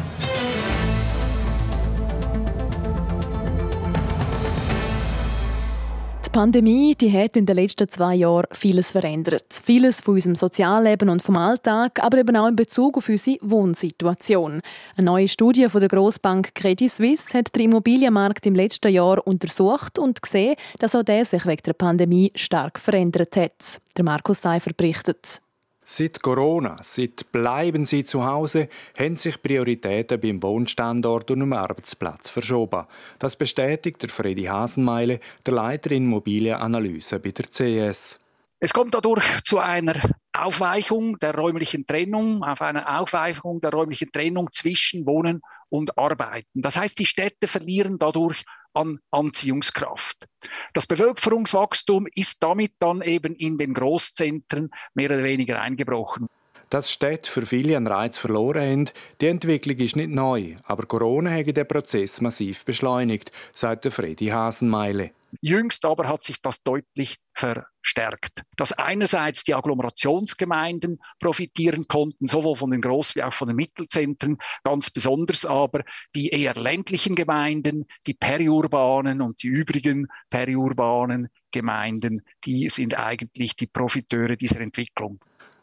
Die 6.25 6.31
Pandemie 6.31 6.97
die 6.97 7.13
hat 7.13 7.37
in 7.37 7.47
den 7.47 7.55
letzten 7.55 7.89
zwei 7.89 8.17
Jahren 8.17 8.49
vieles 8.51 8.91
verändert. 8.91 9.47
Vieles 9.65 10.01
von 10.01 10.15
unserem 10.15 10.35
Sozialleben 10.35 11.09
und 11.09 11.23
vom 11.23 11.37
Alltag, 11.37 12.03
aber 12.03 12.19
eben 12.19 12.37
auch 12.37 12.49
in 12.49 12.57
Bezug 12.57 12.97
auf 12.97 13.09
unsere 13.09 13.39
Wohnsituation. 13.41 14.61
Eine 14.97 15.05
neue 15.05 15.29
Studie 15.29 15.69
von 15.69 15.79
der 15.79 15.89
Grossbank 15.89 16.53
Credit 16.57 16.91
Suisse 16.91 17.39
hat 17.39 17.55
den 17.55 17.63
Immobilienmarkt 17.63 18.47
im 18.47 18.57
letzten 18.57 18.93
Jahr 18.93 19.25
untersucht 19.25 20.01
und 20.01 20.21
gesehen, 20.21 20.57
dass 20.81 20.97
auch 20.97 21.05
der 21.05 21.25
sich 21.25 21.47
wegen 21.47 21.63
der 21.65 21.75
Pandemie 21.75 22.33
stark 22.35 22.81
verändert 22.81 23.37
hat. 23.37 23.81
Der 23.97 24.05
Markus 24.05 24.43
Seifer 24.43 24.73
berichtet. 24.77 25.44
Seit 25.87 26.23
Corona, 26.23 26.79
seit 26.81 27.31
Bleiben 27.31 27.85
Sie 27.85 28.07
zu 28.07 28.25
Hause, 28.25 28.71
haben 28.99 29.17
sich 29.17 29.43
Prioritäten 29.43 30.19
beim 30.19 30.43
Wohnstandort 30.43 31.31
und 31.31 31.43
am 31.43 31.53
Arbeitsplatz 31.53 32.31
verschoben. 32.31 32.87
Das 33.19 33.37
bestätigt 33.37 34.03
der 34.03 34.09
Freddy 34.09 34.45
Hasenmeile, 34.45 35.21
der 35.45 35.53
Leiter 35.53 35.91
Immobilienanalyse 35.91 37.21
bei 37.21 37.33
der 37.33 37.45
CS. 37.45 38.19
Es 38.61 38.73
kommt 38.73 38.95
dadurch 38.95 39.25
zu 39.45 39.59
einer 39.59 39.95
Aufweichung 40.33 41.19
der 41.19 41.35
räumlichen 41.35 41.85
Trennung, 41.85 42.43
auf 42.43 42.63
eine 42.63 42.99
Aufweichung 42.99 43.61
der 43.61 43.73
räumlichen 43.73 44.11
Trennung 44.11 44.49
zwischen 44.53 45.05
Wohnen 45.05 45.43
und 45.69 45.99
Arbeiten. 45.99 46.63
Das 46.63 46.79
heißt, 46.79 46.99
die 46.99 47.05
Städte 47.05 47.47
verlieren 47.47 47.99
dadurch 47.99 48.43
an 48.75 49.01
Anziehungskraft. 49.11 50.27
Das 50.73 50.87
Bevölkerungswachstum 50.87 52.07
ist 52.15 52.43
damit 52.43 52.73
dann 52.79 53.03
eben 53.03 53.35
in 53.35 53.57
den 53.57 53.75
Großzentren 53.75 54.69
mehr 54.95 55.11
oder 55.11 55.23
weniger 55.23 55.61
eingebrochen. 55.61 56.29
Dass 56.71 56.91
Städte 56.91 57.31
für 57.31 57.47
viele 57.47 57.77
einen 57.77 57.87
Reiz 57.87 58.19
verloren 58.19 58.71
haben, 58.71 58.91
die 59.21 59.27
Entwicklung 59.27 59.77
ist 59.79 59.97
nicht 59.97 60.11
neu, 60.11 60.57
aber 60.65 60.87
Corona 60.87 61.31
hat 61.31 61.57
den 61.57 61.69
Prozess 61.69 62.21
massiv 62.21 62.65
beschleunigt, 62.65 63.31
sagt 63.55 63.87
Freddy 63.93 64.27
Hasenmeile. 64.27 65.11
Jüngst 65.41 65.85
aber 65.85 66.09
hat 66.09 66.25
sich 66.25 66.41
das 66.41 66.63
deutlich 66.63 67.19
verstärkt. 67.33 68.43
Dass 68.57 68.73
einerseits 68.73 69.45
die 69.45 69.55
Agglomerationsgemeinden 69.55 71.01
profitieren 71.19 71.87
konnten, 71.89 72.27
sowohl 72.27 72.57
von 72.57 72.71
den 72.71 72.81
Groß- 72.81 73.17
wie 73.17 73.23
auch 73.23 73.33
von 73.33 73.49
den 73.49 73.57
Mittelzentren, 73.57 74.39
ganz 74.63 74.91
besonders 74.91 75.45
aber 75.45 75.83
die 76.15 76.29
eher 76.29 76.55
ländlichen 76.55 77.15
Gemeinden, 77.15 77.87
die 78.07 78.15
periurbanen 78.15 79.21
und 79.21 79.43
die 79.43 79.49
übrigen 79.49 80.07
periurbanen 80.31 81.29
Gemeinden, 81.51 82.21
die 82.45 82.69
sind 82.69 82.99
eigentlich 82.99 83.57
die 83.57 83.67
Profiteure 83.67 84.37
dieser 84.37 84.61
Entwicklung. 84.61 85.21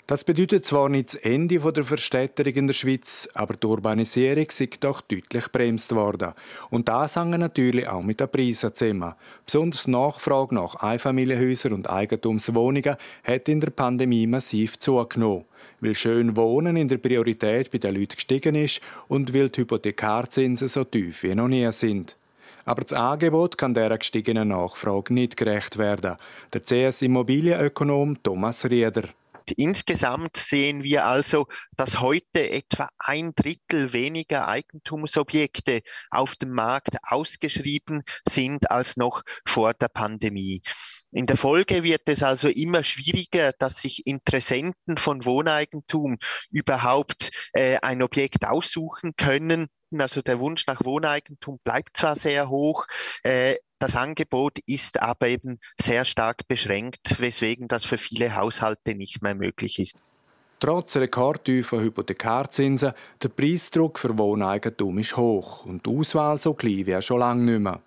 Das 0.07 0.23
bedeutet 0.23 0.65
zwar 0.65 0.89
nicht 0.89 1.13
das 1.13 1.15
Ende 1.15 1.59
der 1.59 1.83
Verstädterung 1.83 2.53
in 2.53 2.67
der 2.67 2.73
Schweiz, 2.73 3.29
aber 3.33 3.53
die 3.55 3.65
Urbanisierung 3.65 4.45
ist 4.45 4.83
doch 4.83 4.99
deutlich 5.01 5.51
bremst 5.51 5.95
worden. 5.95 6.33
Und 6.69 6.89
das 6.89 7.15
hängt 7.15 7.37
natürlich 7.37 7.87
auch 7.87 8.01
mit 8.01 8.19
den 8.19 8.29
Preisen 8.29 8.73
zusammen. 8.73 9.13
Besonders 9.45 9.83
die 9.83 9.91
Nachfrage 9.91 10.55
nach 10.55 10.75
Einfamilienhäusern 10.75 11.73
und 11.73 11.89
Eigentumswohnungen 11.89 12.97
hat 13.23 13.47
in 13.47 13.61
der 13.61 13.69
Pandemie 13.69 14.27
massiv 14.27 14.79
zugenommen. 14.79 15.45
Weil 15.79 15.95
schön 15.95 16.35
Wohnen 16.35 16.75
in 16.75 16.89
der 16.89 16.97
Priorität 16.97 17.71
bei 17.71 17.77
den 17.77 17.95
Leuten 17.95 18.15
gestiegen 18.15 18.55
ist 18.55 18.81
und 19.07 19.33
weil 19.33 19.49
die 19.49 19.61
Hypothekarzinsen 19.61 20.67
so 20.67 20.83
tief 20.83 21.23
wie 21.23 21.35
noch 21.35 21.47
nie 21.47 21.71
sind. 21.71 22.17
Aber 22.65 22.81
das 22.81 22.93
Angebot 22.93 23.57
kann 23.57 23.73
dieser 23.73 23.97
gestiegenen 23.97 24.49
Nachfrage 24.49 25.13
nicht 25.13 25.37
gerecht 25.37 25.77
werden. 25.77 26.17
Der 26.53 26.61
CS-Immobilienökonom 26.61 28.21
Thomas 28.21 28.65
Rieder. 28.65 29.09
Insgesamt 29.57 30.37
sehen 30.37 30.83
wir 30.83 31.05
also, 31.05 31.47
dass 31.75 31.99
heute 31.99 32.51
etwa 32.51 32.89
ein 32.99 33.33
Drittel 33.33 33.93
weniger 33.93 34.47
Eigentumsobjekte 34.47 35.81
auf 36.09 36.35
dem 36.35 36.51
Markt 36.51 36.97
ausgeschrieben 37.03 38.03
sind 38.29 38.69
als 38.69 38.97
noch 38.97 39.23
vor 39.45 39.73
der 39.73 39.87
Pandemie. 39.87 40.61
In 41.11 41.25
der 41.25 41.37
Folge 41.37 41.83
wird 41.83 42.03
es 42.05 42.23
also 42.23 42.47
immer 42.47 42.83
schwieriger, 42.83 43.51
dass 43.59 43.81
sich 43.81 44.07
Interessenten 44.07 44.97
von 44.97 45.25
Wohneigentum 45.25 46.17
überhaupt 46.49 47.31
äh, 47.53 47.77
ein 47.81 48.01
Objekt 48.01 48.45
aussuchen 48.45 49.13
können. 49.17 49.67
Also 49.97 50.21
der 50.21 50.39
Wunsch 50.39 50.65
nach 50.67 50.85
Wohneigentum 50.85 51.59
bleibt 51.65 51.97
zwar 51.97 52.15
sehr 52.15 52.49
hoch, 52.49 52.85
äh, 53.23 53.55
das 53.81 53.95
Angebot 53.95 54.59
ist 54.67 55.01
aber 55.01 55.27
eben 55.27 55.59
sehr 55.75 56.05
stark 56.05 56.47
beschränkt, 56.47 57.19
weswegen 57.19 57.67
das 57.67 57.83
für 57.83 57.97
viele 57.97 58.35
Haushalte 58.35 58.93
nicht 58.93 59.23
mehr 59.23 59.33
möglich 59.33 59.79
ist. 59.79 59.97
Trotz 60.59 60.95
rekordtiefer 60.97 61.81
Hypothekarzinsen, 61.81 62.93
der 63.23 63.29
Preisdruck 63.29 63.97
für 63.97 64.15
Wohneigentum 64.15 64.99
ist 64.99 65.17
hoch 65.17 65.65
und 65.65 65.83
die 65.83 65.89
Auswahl 65.89 66.37
so 66.37 66.53
klein 66.53 66.85
wie 66.85 67.01
schon 67.01 67.17
lange 67.17 67.43
nicht 67.43 67.59
mehr. 67.59 67.81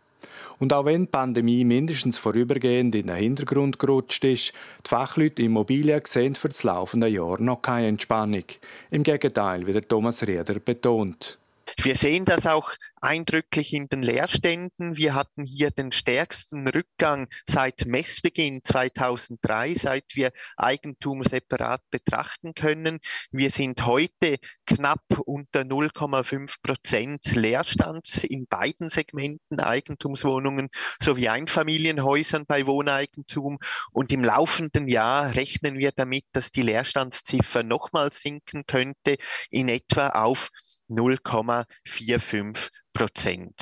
Und 0.58 0.72
auch 0.72 0.84
wenn 0.84 1.02
die 1.02 1.10
Pandemie 1.10 1.64
mindestens 1.64 2.18
vorübergehend 2.18 2.94
in 2.94 3.06
den 3.08 3.16
Hintergrund 3.16 3.78
gerutscht 3.78 4.24
ist, 4.24 4.52
die 4.84 4.88
Fachleute 4.88 5.42
Immobilien 5.42 6.02
sehen 6.06 6.34
für 6.34 6.48
das 6.48 6.62
laufende 6.62 7.08
Jahr 7.08 7.40
noch 7.40 7.62
keine 7.62 7.88
Entspannung. 7.88 8.44
Im 8.90 9.02
Gegenteil, 9.02 9.66
wie 9.66 9.72
der 9.72 9.86
Thomas 9.86 10.26
Rieder 10.26 10.58
betont. 10.60 11.38
Wir 11.78 11.96
sehen 11.96 12.24
das 12.24 12.46
auch 12.46 12.72
eindrücklich 13.00 13.74
in 13.74 13.88
den 13.88 14.02
Leerständen. 14.02 14.96
Wir 14.96 15.14
hatten 15.14 15.44
hier 15.44 15.70
den 15.70 15.92
stärksten 15.92 16.66
Rückgang 16.66 17.28
seit 17.46 17.84
Messbeginn 17.86 18.62
2003, 18.64 19.74
seit 19.74 20.04
wir 20.14 20.32
Eigentum 20.56 21.22
separat 21.22 21.82
betrachten 21.90 22.54
können. 22.54 23.00
Wir 23.30 23.50
sind 23.50 23.84
heute 23.84 24.36
knapp 24.66 25.04
unter 25.26 25.60
0,5 25.60 26.56
Prozent 26.62 27.34
Leerstand 27.34 28.24
in 28.24 28.46
beiden 28.46 28.88
Segmenten 28.88 29.60
Eigentumswohnungen 29.60 30.70
sowie 30.98 31.28
Einfamilienhäusern 31.28 32.46
bei 32.46 32.66
Wohneigentum. 32.66 33.58
Und 33.92 34.12
im 34.12 34.24
laufenden 34.24 34.88
Jahr 34.88 35.34
rechnen 35.34 35.78
wir 35.78 35.92
damit, 35.92 36.24
dass 36.32 36.50
die 36.50 36.62
Leerstandsziffer 36.62 37.62
nochmals 37.62 38.22
sinken 38.22 38.64
könnte 38.66 39.16
in 39.50 39.68
etwa 39.68 40.08
auf 40.08 40.48
0,45 40.90 42.70
Prozent. 42.92 43.54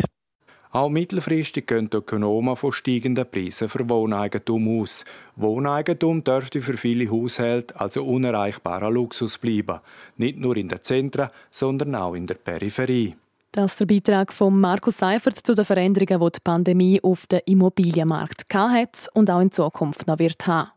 Auch 0.74 0.88
mittelfristig 0.88 1.66
gehen 1.66 1.90
die 1.90 1.98
Ökonomen 1.98 2.56
von 2.56 2.72
steigenden 2.72 3.30
Preisen 3.30 3.68
für 3.68 3.86
Wohneigentum 3.90 4.80
aus. 4.80 5.04
Wohneigentum 5.36 6.24
dürfte 6.24 6.62
für 6.62 6.78
viele 6.78 7.10
Haushalte 7.10 7.78
also 7.78 8.02
unerreichbarer 8.04 8.90
Luxus 8.90 9.36
bleiben. 9.36 9.80
Nicht 10.16 10.38
nur 10.38 10.56
in 10.56 10.68
den 10.68 10.82
Zentren, 10.82 11.28
sondern 11.50 11.94
auch 11.94 12.14
in 12.14 12.26
der 12.26 12.36
Peripherie. 12.36 13.16
Das 13.52 13.72
ist 13.72 13.80
der 13.80 13.86
Beitrag 13.86 14.32
von 14.32 14.58
Markus 14.58 14.96
Seifert 14.96 15.36
zu 15.36 15.54
den 15.54 15.66
Veränderungen, 15.66 16.20
die 16.20 16.32
die 16.32 16.40
Pandemie 16.42 17.00
auf 17.02 17.26
den 17.26 17.40
Immobilienmarkt 17.44 18.46
hat 18.54 19.08
und 19.12 19.30
auch 19.30 19.40
in 19.40 19.52
Zukunft 19.52 20.06
noch 20.06 20.18
wird 20.18 20.46
haben. 20.46 20.70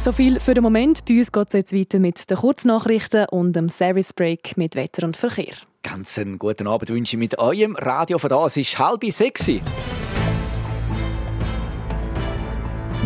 So 0.00 0.12
viel 0.12 0.40
für 0.40 0.54
den 0.54 0.62
Moment. 0.62 1.04
Bei 1.04 1.18
uns 1.18 1.30
geht 1.30 1.48
es 1.48 1.52
jetzt 1.52 1.74
weiter 1.74 1.98
mit 1.98 2.30
den 2.30 2.36
Kurznachrichten 2.38 3.26
und 3.26 3.52
dem 3.54 3.68
Service 3.68 4.14
Break 4.14 4.56
mit 4.56 4.74
Wetter 4.74 5.06
und 5.06 5.14
Verkehr. 5.14 5.52
Ganz 5.82 6.18
einen 6.18 6.38
guten 6.38 6.66
Abend 6.66 6.88
wünsche 6.88 7.16
ich 7.16 7.18
mit 7.18 7.38
eurem 7.38 7.76
Radio 7.76 8.18
von 8.18 8.30
da. 8.30 8.46
Es 8.46 8.56
ist 8.56 8.78
halb 8.78 9.04
sechs. 9.04 9.46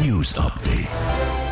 News 0.05 0.39
Update. 0.39 1.44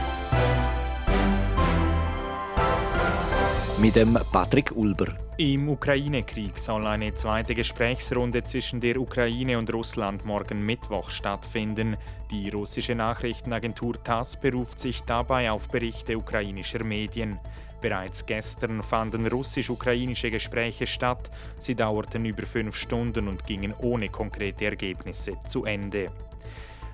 Mit 3.83 3.97
dem 3.97 4.17
Patrick 4.31 4.71
Ulber. 4.77 5.07
Im 5.39 5.69
Ukraine-Krieg 5.69 6.57
soll 6.57 6.87
eine 6.87 7.17
zweite 7.17 7.53
Gesprächsrunde 7.53 8.45
zwischen 8.45 8.81
der 8.81 8.97
Ukraine 8.97 9.59
und 9.59 9.75
Russland 9.75 10.25
morgen 10.25 10.65
Mittwoch 10.65 11.11
stattfinden. 11.11 11.97
Die 12.31 12.49
russische 12.51 12.95
Nachrichtenagentur 12.95 14.01
TASS 14.05 14.37
beruft 14.37 14.79
sich 14.79 15.03
dabei 15.03 15.51
auf 15.51 15.67
Berichte 15.67 16.17
ukrainischer 16.17 16.85
Medien. 16.85 17.41
Bereits 17.81 18.25
gestern 18.25 18.85
fanden 18.85 19.27
russisch-ukrainische 19.27 20.31
Gespräche 20.31 20.87
statt. 20.87 21.33
Sie 21.59 21.75
dauerten 21.75 22.25
über 22.25 22.47
fünf 22.47 22.77
Stunden 22.77 23.27
und 23.27 23.45
gingen 23.49 23.75
ohne 23.81 24.11
konkrete 24.11 24.65
Ergebnisse 24.67 25.33
zu 25.49 25.65
Ende. 25.65 26.13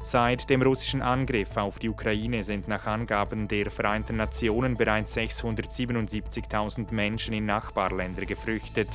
Seit 0.03 0.49
dem 0.49 0.63
russischen 0.63 1.03
Angriff 1.03 1.57
auf 1.57 1.79
die 1.79 1.89
Ukraine 1.89 2.43
sind 2.45 2.67
nach 2.69 2.87
Angaben 2.87 3.47
der 3.49 3.71
Vereinten 3.71 4.17
Nationen 4.17 4.77
bereits 4.77 5.17
677.000 5.17 6.93
Menschen 6.95 7.35
in 7.35 7.47
Nachbarländer 7.47 8.25
geflüchtet. 8.25 8.89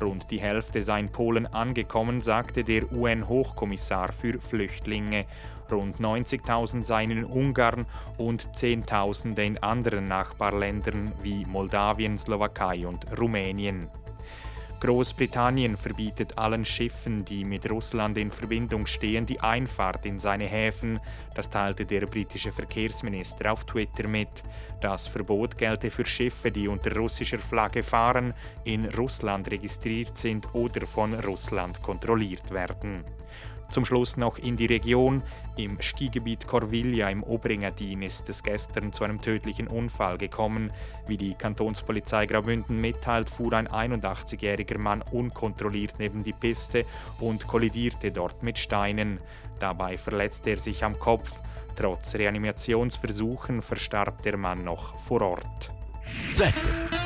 Rund 0.00 0.30
die 0.30 0.40
Hälfte 0.40 0.82
sei 0.82 1.00
in 1.00 1.12
Polen 1.12 1.46
angekommen, 1.46 2.20
sagte 2.20 2.64
der 2.64 2.90
UN-Hochkommissar 2.92 4.12
für 4.12 4.40
Flüchtlinge. 4.40 5.26
Rund 5.70 5.98
90.000 5.98 6.82
seien 6.82 7.10
in 7.10 7.24
Ungarn 7.24 7.86
und 8.16 8.56
Zehntausende 8.56 9.44
in 9.44 9.58
anderen 9.58 10.08
Nachbarländern 10.08 11.12
wie 11.22 11.44
Moldawien, 11.44 12.18
Slowakei 12.18 12.86
und 12.86 13.06
Rumänien. 13.18 13.88
Großbritannien 14.84 15.78
verbietet 15.78 16.36
allen 16.36 16.66
Schiffen, 16.66 17.24
die 17.24 17.46
mit 17.46 17.70
Russland 17.70 18.18
in 18.18 18.30
Verbindung 18.30 18.86
stehen, 18.86 19.24
die 19.24 19.40
Einfahrt 19.40 20.04
in 20.04 20.18
seine 20.18 20.44
Häfen. 20.44 21.00
Das 21.34 21.48
teilte 21.48 21.86
der 21.86 22.04
britische 22.04 22.52
Verkehrsminister 22.52 23.50
auf 23.50 23.64
Twitter 23.64 24.06
mit. 24.06 24.28
Das 24.82 25.08
Verbot 25.08 25.56
gelte 25.56 25.90
für 25.90 26.04
Schiffe, 26.04 26.52
die 26.52 26.68
unter 26.68 26.94
russischer 26.96 27.38
Flagge 27.38 27.82
fahren, 27.82 28.34
in 28.64 28.84
Russland 28.84 29.50
registriert 29.50 30.18
sind 30.18 30.54
oder 30.54 30.86
von 30.86 31.14
Russland 31.14 31.80
kontrolliert 31.80 32.50
werden. 32.50 33.04
Zum 33.70 33.84
Schluss 33.84 34.16
noch 34.16 34.38
in 34.38 34.56
die 34.56 34.66
Region. 34.66 35.22
Im 35.56 35.80
Skigebiet 35.80 36.46
Corviglia 36.46 37.08
im 37.10 37.22
Oberengadin 37.22 38.02
ist 38.02 38.28
es 38.28 38.42
gestern 38.42 38.92
zu 38.92 39.04
einem 39.04 39.20
tödlichen 39.20 39.66
Unfall 39.66 40.18
gekommen. 40.18 40.70
Wie 41.06 41.16
die 41.16 41.34
Kantonspolizei 41.34 42.26
Graubünden 42.26 42.80
mitteilt, 42.80 43.30
fuhr 43.30 43.52
ein 43.52 43.68
81-jähriger 43.68 44.78
Mann 44.78 45.02
unkontrolliert 45.02 45.94
neben 45.98 46.24
die 46.24 46.32
Piste 46.32 46.84
und 47.20 47.46
kollidierte 47.46 48.10
dort 48.10 48.42
mit 48.42 48.58
Steinen. 48.58 49.18
Dabei 49.58 49.96
verletzte 49.98 50.50
er 50.50 50.58
sich 50.58 50.84
am 50.84 50.98
Kopf. 50.98 51.32
Trotz 51.76 52.14
Reanimationsversuchen 52.14 53.62
verstarb 53.62 54.22
der 54.22 54.36
Mann 54.36 54.64
noch 54.64 54.94
vor 55.02 55.22
Ort. 55.22 55.70
Wetter. 56.30 57.03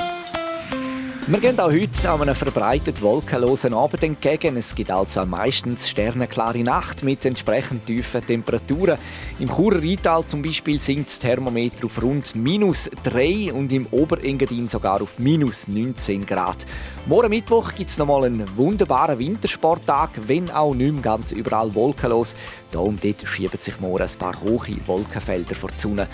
wir 1.31 1.39
gehen 1.39 1.59
auch 1.59 1.71
heute 1.71 2.09
an 2.09 2.23
einem 2.23 2.33
verbreitet 2.33 3.03
wolkenlosen 3.03 3.71
Abend 3.71 4.01
entgegen. 4.01 4.57
Es 4.57 4.73
gibt 4.73 4.89
also 4.89 5.27
meistens 5.27 5.87
sternenklare 5.87 6.63
Nacht 6.63 7.03
mit 7.03 7.23
entsprechend 7.23 7.85
tiefen 7.85 8.25
Temperaturen. 8.25 8.97
Im 9.37 9.47
Churer 9.47 9.79
Rheintal 9.79 10.25
zum 10.25 10.41
Beispiel 10.41 10.79
sinkt 10.79 11.09
das 11.09 11.19
Thermometer 11.19 11.85
auf 11.85 12.01
rund 12.01 12.35
minus 12.35 12.89
3 13.03 13.53
und 13.53 13.71
im 13.71 13.85
Oberengadin 13.91 14.67
sogar 14.67 15.03
auf 15.03 15.19
minus 15.19 15.67
19 15.67 16.25
Grad. 16.25 16.65
Morgen 17.05 17.29
Mittwoch 17.29 17.75
gibt 17.75 17.91
es 17.91 17.99
nochmal 17.99 18.23
einen 18.23 18.57
wunderbaren 18.57 19.19
Wintersporttag, 19.19 20.09
wenn 20.25 20.49
auch 20.49 20.73
nicht 20.73 20.93
mehr 20.93 21.01
ganz 21.03 21.31
überall 21.31 21.75
wolkenlos. 21.75 22.35
Da 22.71 22.79
und 22.79 23.03
dort 23.03 23.27
schieben 23.27 23.59
sich 23.59 23.79
morgen 23.79 24.03
ein 24.03 24.17
paar 24.19 24.39
hohe 24.41 24.87
Wolkenfelder 24.87 25.55
vor 25.55 25.71
die 25.71 25.79
Sonne. 25.79 26.07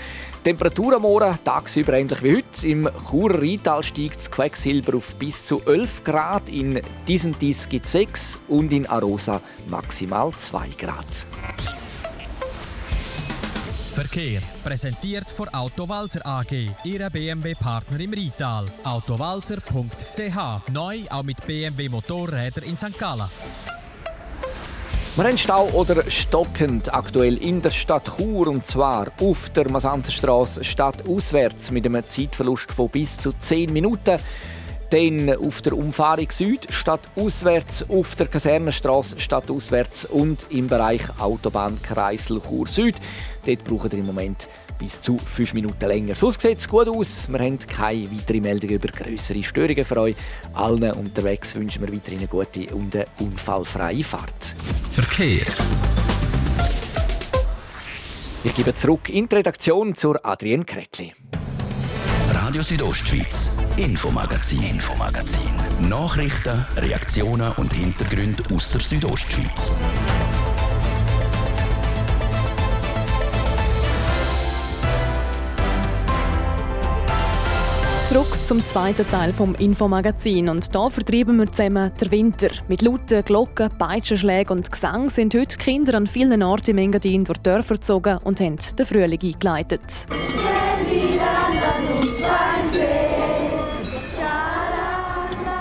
Temperatur 0.43 0.95
am 0.95 1.01
Morgen 1.01 1.37
tagsüber 1.43 1.93
ähnlich 1.93 2.21
wie 2.23 2.37
heute. 2.37 2.67
Im 2.67 2.89
Churer 3.09 3.41
Rheintal 3.41 3.83
steigt 3.83 4.17
das 4.17 4.31
Quecksilber 4.31 4.97
auf 4.97 5.15
bis 5.15 5.45
zu 5.45 5.61
11 5.65 6.03
Grad, 6.03 6.49
in 6.49 6.81
Disentis 7.07 7.67
gibt 7.67 7.85
es 7.85 7.91
6 7.91 8.39
und 8.47 8.71
in 8.71 8.85
Arosa 8.85 9.41
maximal 9.67 10.31
2 10.31 10.69
Grad. 10.77 11.27
Verkehr 13.95 14.41
präsentiert 14.61 15.31
von 15.31 15.47
Autowalzer 15.49 16.19
AG, 16.25 16.69
Ihrer 16.83 17.09
BMW-Partner 17.09 17.99
im 18.01 18.13
Rheintal. 18.13 18.65
Autowalzer.ch 18.83 20.69
neu 20.71 20.99
auch 21.09 21.23
mit 21.23 21.45
BMW 21.47 21.87
Motorräder 21.87 22.63
in 22.63 22.77
St. 22.77 22.99
Gallen. 22.99 23.29
Wir 25.15 25.23
haben 25.23 25.37
Stau 25.37 25.69
oder 25.69 26.11
stockend 26.11 26.93
aktuell 26.93 27.37
in 27.37 27.61
der 27.61 27.69
Stadt 27.69 28.17
Chur 28.17 28.47
und 28.47 28.65
zwar 28.65 29.13
auf 29.21 29.49
der 29.51 29.71
Masanzerstraße 29.71 30.65
stadtauswärts 30.65 31.71
mit 31.71 31.85
einem 31.85 32.03
Zeitverlust 32.05 32.69
von 32.69 32.89
bis 32.89 33.17
zu 33.17 33.31
10 33.31 33.71
Minuten. 33.71 34.19
Dann 34.89 35.33
auf 35.37 35.61
der 35.61 35.77
Umfahrung 35.77 36.29
Süd 36.29 36.67
stadtauswärts, 36.69 37.85
auf 37.89 38.17
der 38.17 38.27
Kasernenstraße 38.27 39.17
stadtauswärts 39.17 40.03
und 40.03 40.47
im 40.49 40.67
Bereich 40.67 41.03
Autobahn 41.17 41.81
Kreisel 41.81 42.41
Chur 42.41 42.67
Süd. 42.67 42.95
Dort 43.45 43.63
brauchen 43.63 43.93
wir 43.93 43.99
im 43.99 44.07
Moment 44.07 44.49
bis 44.77 44.99
zu 44.99 45.17
fünf 45.17 45.53
Minuten 45.53 45.85
länger. 45.85 46.15
So 46.15 46.29
sieht 46.29 46.57
es 46.57 46.67
gut 46.67 46.89
aus. 46.89 47.29
Wir 47.29 47.39
haben 47.39 47.57
keine 47.59 48.11
weiteren 48.11 48.41
Meldungen 48.41 48.75
über 48.75 48.89
größere 48.89 49.43
Störungen 49.43 49.85
für 49.85 49.97
euch. 50.01 50.15
Allen 50.53 50.91
unterwegs 50.91 51.55
wünschen 51.55 51.87
wir 51.87 51.93
weiterhin 51.93 52.19
eine 52.19 52.27
gute 52.27 52.75
und 52.75 52.93
eine 52.93 53.05
unfallfreie 53.21 54.03
Fahrt. 54.03 54.55
Verkehr. 54.95 55.45
Ich 58.45 58.55
gebe 58.55 58.73
zurück 58.73 59.09
in 59.09 59.27
die 59.27 59.35
Redaktion 59.35 59.93
zur 59.93 60.25
Adrienne 60.25 60.63
Kretli. 60.63 61.13
Radio 62.31 62.61
Südostschweiz, 62.61 63.57
Infomagazin, 63.75 64.63
Infomagazin. 64.63 65.49
Nachrichten, 65.89 66.65
Reaktionen 66.77 67.51
und 67.57 67.73
Hintergründe 67.73 68.41
aus 68.53 68.69
der 68.69 68.79
Südostschweiz. 68.79 69.73
Zurück 78.05 78.37
zum 78.45 78.63
zweiten 78.63 79.09
Teil 79.09 79.33
vom 79.33 79.55
Infomagazin 79.55 80.47
und 80.49 80.75
da 80.75 80.89
vertreiben 80.91 81.37
wir 81.37 81.51
zusammen 81.51 81.91
den 81.99 82.11
Winter. 82.11 82.49
Mit 82.67 82.83
lauten 82.83 83.25
Glocken, 83.25 83.71
Peitschenschlägen 83.79 84.57
und 84.57 84.71
Gesang 84.71 85.09
sind 85.09 85.33
heute 85.33 85.57
Kinder 85.57 85.95
an 85.95 86.05
vielen 86.05 86.43
Orten 86.43 86.71
im 86.71 86.77
Engadin 86.77 87.23
durch 87.23 87.39
Dörfer 87.39 87.73
gezogen 87.73 88.19
und 88.23 88.39
haben 88.39 88.57
den 88.77 88.85
Frühling 88.85 89.19
eingeleitet. 89.23 90.07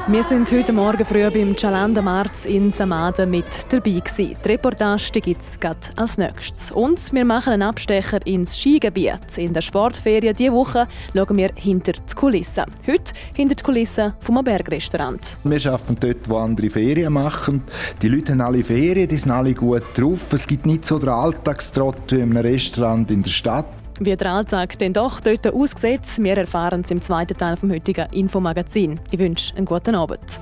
Wir 0.06 0.22
sind 0.22 0.52
heute 0.52 0.74
Morgen 0.74 1.02
früh 1.02 1.30
beim 1.30 1.56
Chalanda 1.56 2.02
Marz 2.02 2.44
in 2.44 2.70
Samaden 2.70 3.30
mit 3.30 3.46
dabei 3.70 4.00
gewesen. 4.00 4.36
Die 4.44 4.48
Reportage 4.48 5.18
gibt 5.22 5.40
es 5.40 5.58
als 5.96 6.18
nächstes. 6.18 6.70
Und 6.72 7.10
wir 7.14 7.24
machen 7.24 7.54
einen 7.54 7.62
Abstecher 7.62 8.18
ins 8.26 8.60
Skigebiet. 8.60 9.38
In 9.38 9.54
der 9.54 9.62
Sportferien 9.62 10.36
diese 10.36 10.52
Woche 10.52 10.88
schauen 11.14 11.36
wir 11.38 11.52
hinter 11.54 11.92
die 11.92 12.14
Kulissen. 12.14 12.64
Heute 12.86 13.14
hinter 13.32 13.54
die 13.54 13.62
Kulissen 13.62 14.12
vom 14.20 14.44
Bergrestaurant. 14.44 15.38
Wir 15.42 15.72
arbeiten 15.72 15.96
dort, 15.98 16.28
wo 16.28 16.36
andere 16.36 16.68
Ferien 16.68 17.14
machen. 17.14 17.62
Die 18.02 18.08
Leute 18.08 18.32
haben 18.32 18.42
alle 18.42 18.62
Ferien, 18.62 19.08
die 19.08 19.16
sind 19.16 19.32
alle 19.32 19.54
gut 19.54 19.84
drauf. 19.94 20.34
Es 20.34 20.46
gibt 20.46 20.66
nicht 20.66 20.84
so 20.84 20.98
den 20.98 21.08
Alltagstrott 21.08 22.12
wie 22.12 22.20
einem 22.20 22.36
Restaurant 22.36 23.10
in 23.10 23.22
der 23.22 23.30
Stadt. 23.30 23.83
Wie 24.00 24.16
der 24.16 24.32
Alltag 24.32 24.76
denn 24.78 24.92
doch 24.92 25.20
dort 25.20 25.46
aussieht, 25.46 26.18
wir 26.18 26.36
erfahren 26.36 26.80
es 26.80 26.90
im 26.90 27.00
zweiten 27.00 27.36
Teil 27.36 27.56
vom 27.56 27.70
heutigen 27.70 28.10
Infomagazin. 28.12 28.98
Ich 29.12 29.18
wünsche 29.20 29.54
einen 29.56 29.66
guten 29.66 29.94
Abend. 29.94 30.40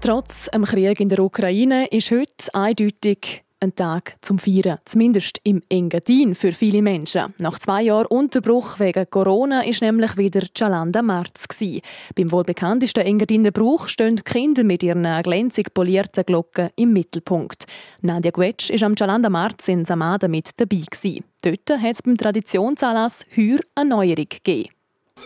Trotz 0.00 0.50
dem 0.50 0.64
Krieg 0.64 0.98
in 0.98 1.08
der 1.10 1.20
Ukraine 1.20 1.86
ist 1.86 2.10
heute 2.10 2.52
eindeutig 2.54 3.44
ein 3.60 3.74
Tag 3.74 4.16
zum 4.22 4.38
Feiern, 4.38 4.78
zumindest 4.84 5.38
im 5.44 5.62
Engadin 5.68 6.34
für 6.34 6.52
viele 6.52 6.82
Menschen. 6.82 7.34
Nach 7.38 7.58
zwei 7.58 7.82
Jahren 7.82 8.06
Unterbruch 8.06 8.78
wegen 8.78 9.08
Corona 9.10 9.62
ist 9.62 9.82
nämlich 9.82 10.16
wieder 10.16 10.40
Chalanda 10.54 11.02
Marz 11.02 11.46
Beim 12.14 12.32
wohl 12.32 12.44
bekanntesten 12.44 13.04
Engadiner 13.04 13.50
Brauch 13.50 13.88
stehen 13.88 14.16
die 14.16 14.22
Kinder 14.22 14.64
mit 14.64 14.82
ihren 14.82 15.22
glänzig 15.22 15.72
polierten 15.74 16.24
Glocken 16.24 16.70
im 16.76 16.92
Mittelpunkt. 16.92 17.66
Nadia 18.02 18.30
Guetsch 18.30 18.70
ist 18.70 18.82
am 18.82 18.96
Chalanda 18.96 19.28
Marz 19.28 19.68
in 19.68 19.84
Samada 19.84 20.26
mit 20.28 20.50
dabei 20.56 20.82
Dort 21.42 21.70
hat 21.82 21.94
es 21.94 22.02
beim 22.02 22.16
Traditionsanlass 22.16 23.26
heuer 23.36 23.60
eine 23.74 23.90
Neuerung 23.90 24.28
gegeben. 24.28 24.70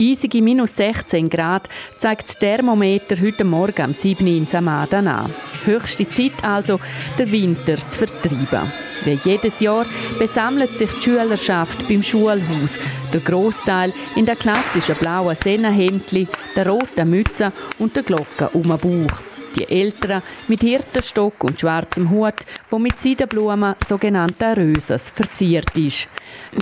Eisige 0.01 0.43
minus 0.43 0.75
16 0.77 1.31
Grad 1.31 1.69
zeigt 1.99 2.29
das 2.29 2.39
Thermometer 2.39 3.17
heute 3.21 3.45
Morgen 3.45 3.81
am 3.81 3.95
7. 3.95 4.27
in 4.27 4.47
Samada 4.47 4.99
an. 4.99 5.31
Höchste 5.65 6.09
Zeit 6.11 6.33
also, 6.43 6.81
den 7.17 7.31
Winter 7.31 7.77
zu 7.77 7.99
vertreiben. 7.99 8.73
Wie 9.05 9.19
jedes 9.25 9.61
Jahr 9.61 9.87
besammelt 10.19 10.77
sich 10.77 10.91
die 10.91 11.01
Schülerschaft 11.01 11.87
beim 11.89 12.03
Schulhaus. 12.03 12.77
Der 13.13 13.21
Großteil 13.21 13.93
in 14.17 14.27
der 14.27 14.35
klassischen 14.35 14.97
blauen 14.97 15.37
Sennenhemdli, 15.37 16.27
der 16.57 16.69
roten 16.69 17.11
Mütze 17.11 17.53
und 17.79 17.95
der 17.95 18.03
Glocke 18.03 18.49
um 18.53 18.63
den 18.63 18.79
Bauch. 18.79 19.34
Die 19.55 19.69
Älteren 19.69 20.23
mit 20.49 20.61
Hirtenstock 20.61 21.45
und 21.45 21.61
schwarzem 21.61 22.11
Hut, 22.11 22.35
wo 22.71 22.79
mit 22.79 23.01
Seidenblumen 23.01 23.77
sogenannter 23.87 24.57
Röses 24.57 25.11
verziert 25.11 25.77
ist. 25.77 26.09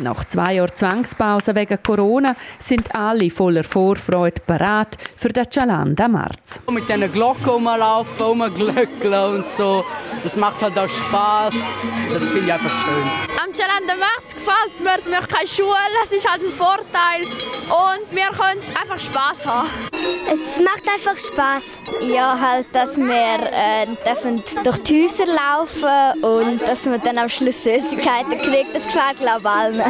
Nach 0.02 0.24
zwei 0.24 0.54
Jahren 0.54 0.74
Zwangspause 0.74 1.54
wegen 1.54 1.82
Corona 1.82 2.34
sind 2.58 2.94
alle 2.94 3.30
voller 3.30 3.64
Vorfreude 3.64 4.40
bereit 4.46 4.96
für 5.16 5.28
den 5.28 5.48
Chalanda 5.48 6.08
März. 6.08 6.60
Mit 6.70 6.88
diesen 6.88 7.12
Glocken 7.12 7.44
rumlaufen, 7.46 8.26
rumglöckeln 8.26 9.34
und 9.34 9.48
so, 9.48 9.84
das 10.22 10.36
macht 10.36 10.62
halt 10.62 10.78
auch 10.78 10.88
Spaß. 10.88 11.54
Das 12.12 12.24
finde 12.24 12.46
ich 12.46 12.52
einfach 12.52 12.70
schön. 12.84 13.04
Am 13.42 13.52
Chalanda 13.52 13.94
März 13.94 14.34
gefällt 14.34 14.80
mir, 14.80 15.10
wir 15.10 15.16
haben 15.18 15.28
keine 15.28 15.48
Schule, 15.48 15.68
das 16.02 16.12
ist 16.12 16.28
halt 16.28 16.42
ein 16.42 16.52
Vorteil 16.52 17.22
und 17.68 18.16
wir 18.16 18.28
können 18.28 18.60
einfach 18.80 18.98
Spaß 18.98 19.46
haben. 19.46 19.68
Es 20.32 20.58
macht 20.58 20.82
einfach 20.92 21.18
Spaß. 21.18 21.78
Ja, 22.02 22.38
halt, 22.38 22.66
dass 22.82 22.96
wir 22.96 23.06
äh, 23.06 23.86
dürfen 24.04 24.42
durch 24.64 24.78
die 24.78 25.04
Häuser 25.04 25.26
laufen 25.26 26.22
und 26.24 26.62
dass 26.62 26.84
man 26.84 27.00
dann 27.04 27.16
am 27.18 27.28
Schluss 27.28 27.62
Süßigkeiten 27.62 28.38
kriegt. 28.38 28.74
Das 28.74 28.82
gefällt 28.82 29.18
glaube 29.20 29.48
allen. 29.48 29.80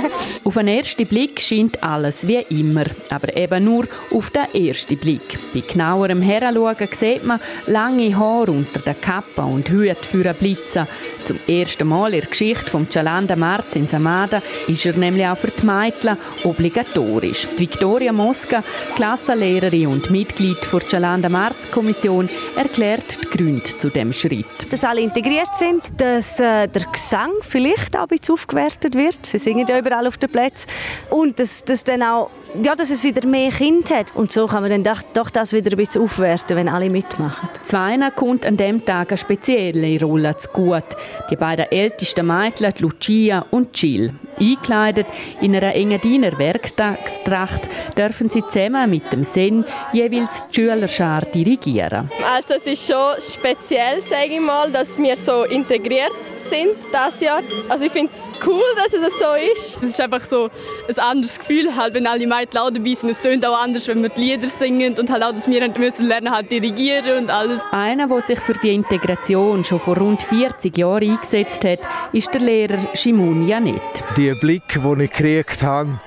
Auf 0.45 0.55
den 0.55 0.69
ersten 0.69 1.07
Blick 1.07 1.41
scheint 1.41 1.83
alles 1.83 2.27
wie 2.29 2.45
immer, 2.51 2.85
aber 3.09 3.35
eben 3.35 3.65
nur 3.65 3.87
auf 4.11 4.31
den 4.31 4.69
ersten 4.69 4.99
Blick. 4.99 5.39
Bei 5.55 5.61
genauerem 5.61 6.21
Heranschauen 6.21 6.89
sieht 6.93 7.25
man 7.25 7.41
lange 7.67 8.15
Haare 8.15 8.51
unter 8.51 8.81
der 8.81 8.95
Kappe 8.95 9.43
und 9.43 9.71
Hüte 9.71 9.97
für 9.97 10.27
einen 10.27 10.37
Blitzen. 10.37 10.87
Zum 11.25 11.39
ersten 11.47 11.89
Mal 11.89 12.13
in 12.13 12.21
der 12.21 12.29
Geschichte 12.29 12.71
vom 12.71 12.91
Chalanda 12.91 13.37
Marz 13.37 13.77
in 13.77 13.89
Samada 13.89 14.43
ist 14.67 14.85
er 14.85 14.95
nämlich 14.95 15.27
auch 15.27 15.39
für 15.39 15.53
die 15.53 15.65
Mädchen 15.65 16.19
obligatorisch. 16.45 17.47
Die 17.55 17.61
Victoria 17.61 18.13
Mosca, 18.13 18.63
Klassenlehrerin 18.97 19.87
und 19.87 20.11
Mitglied 20.11 20.59
der 20.71 20.81
Chalanda 20.81 21.29
Marz 21.29 21.71
Kommission, 21.71 22.29
erklärt 22.57 22.82
die 22.83 23.39
Gründe 23.39 23.63
zu 23.79 23.89
dem 23.89 24.13
Schritt. 24.13 24.47
Dass 24.71 24.85
alle 24.85 25.01
integriert 25.01 25.55
sind, 25.55 25.83
dass 25.99 26.41
äh, 26.41 26.67
der 26.67 26.87
Gesang 26.93 27.31
vielleicht 27.43 27.97
auch 27.97 28.03
ein 28.03 28.09
bisschen 28.09 28.35
aufgewertet 28.35 28.95
wird. 28.95 29.25
Sie 29.25 29.39
singen 29.39 29.67
ja 29.67 29.79
überall 29.79 30.07
auf 30.07 30.17
den 30.17 30.31
Plätzen. 30.31 30.69
Und 31.11 31.39
dass, 31.39 31.65
dass 31.65 31.85
dann 31.85 32.03
auch 32.03 32.31
ja, 32.63 32.75
dass 32.75 32.91
es 32.91 33.03
wieder 33.03 33.27
mehr 33.27 33.51
Kinder 33.51 33.99
hat. 33.99 34.15
Und 34.15 34.33
so 34.33 34.47
kann 34.47 34.63
man 34.63 34.71
dann 34.71 34.85
doch, 34.85 35.03
doch 35.15 35.31
das 35.31 35.53
wieder 35.53 35.71
ein 35.71 35.77
bisschen 35.77 36.03
aufwerten, 36.03 36.57
wenn 36.57 36.69
alle 36.69 36.91
mitmachen. 36.91 37.49
Zweien 37.65 38.05
kommt 38.15 38.45
an 38.45 38.57
diesem 38.57 38.85
Tag 38.85 39.11
eine 39.11 39.19
spezielle 39.19 39.99
Rolle 40.01 40.37
zu 40.37 40.49
gut. 40.51 40.85
Die 41.31 41.37
beiden 41.37 41.71
ältesten 41.71 42.27
Mädchen, 42.27 42.73
Lucia 42.79 43.47
und 43.51 43.81
Jill. 43.81 44.13
Eingekleidet 44.39 45.07
in 45.41 45.55
einer 45.55 45.75
Engadiner 45.75 46.37
Werktagstracht 46.37 47.69
dürfen 47.97 48.29
sie 48.29 48.43
zusammen 48.43 48.91
mit 48.91 49.13
dem 49.13 49.25
Sen 49.25 49.65
jeweils 49.93 50.47
die 50.49 50.55
Schülerschar 50.57 51.23
dirigieren. 51.27 52.11
Also 52.35 52.55
ist 52.73 52.87
schon 52.91 53.15
speziell, 53.21 54.01
sage 54.03 54.35
ich 54.35 54.41
mal, 54.41 54.71
dass 54.71 54.99
wir 54.99 55.15
so 55.17 55.45
integriert 55.45 56.11
sind 56.41 56.71
das 56.91 57.21
Jahr. 57.21 57.43
Also 57.69 57.85
ich 57.85 57.93
finde 57.93 58.11
es 58.11 58.25
cool, 58.47 58.63
dass 58.77 58.95
es 58.95 59.19
so 59.19 59.35
ist. 59.35 59.79
Es 59.83 59.91
ist 59.91 60.01
einfach 60.01 60.21
so 60.21 60.49
ein 60.89 60.99
anderes 60.99 61.39
Gefühl, 61.39 61.77
halt, 61.77 61.93
wenn 61.93 62.07
alle 62.07 62.27
Mädchen 62.27 62.59
auch 62.59 62.71
dabei 62.71 62.95
sind. 62.95 63.11
Es 63.11 63.21
tönt 63.21 63.45
auch 63.45 63.61
anders, 63.61 63.87
wenn 63.89 64.03
wir 64.03 64.09
die 64.09 64.21
Lieder 64.21 64.49
singen 64.49 64.95
und 64.99 65.11
halt 65.11 65.23
auch, 65.23 65.33
dass 65.33 65.51
wir 65.51 65.69
müssen 65.79 66.07
lernen 66.07 66.31
halt 66.31 66.51
dirigieren 66.51 67.25
und 67.25 67.31
alles. 67.31 67.61
Einer, 67.71 68.09
der 68.09 68.23
sich 68.23 68.41
für 68.41 68.55
die 68.55 68.75
Integration 68.75 69.65
schon 69.65 69.79
vor 69.79 69.99
rund 69.99 70.23
40 70.23 70.77
Jahren 70.77 71.11
eingesetzt 71.11 71.65
hat, 71.65 71.81
ist 72.13 72.33
der 72.33 72.41
Lehrer 72.41 72.79
Shimun 72.95 73.47
Janet. 73.47 73.83
Die 74.17 74.33
Blick, 74.33 74.63
den 74.75 75.01
ich 75.01 75.11
gekriegt 75.11 75.63
habe, 75.63 76.01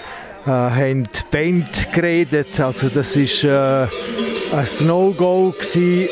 äh, 0.45 0.49
haben 0.49 1.03
die 1.03 1.19
Band 1.31 1.93
geredet. 1.93 2.59
Also 2.59 2.89
das 2.89 3.15
ist 3.15 3.43
äh, 3.43 3.87
ein 4.53 4.87
No-Go 4.87 5.53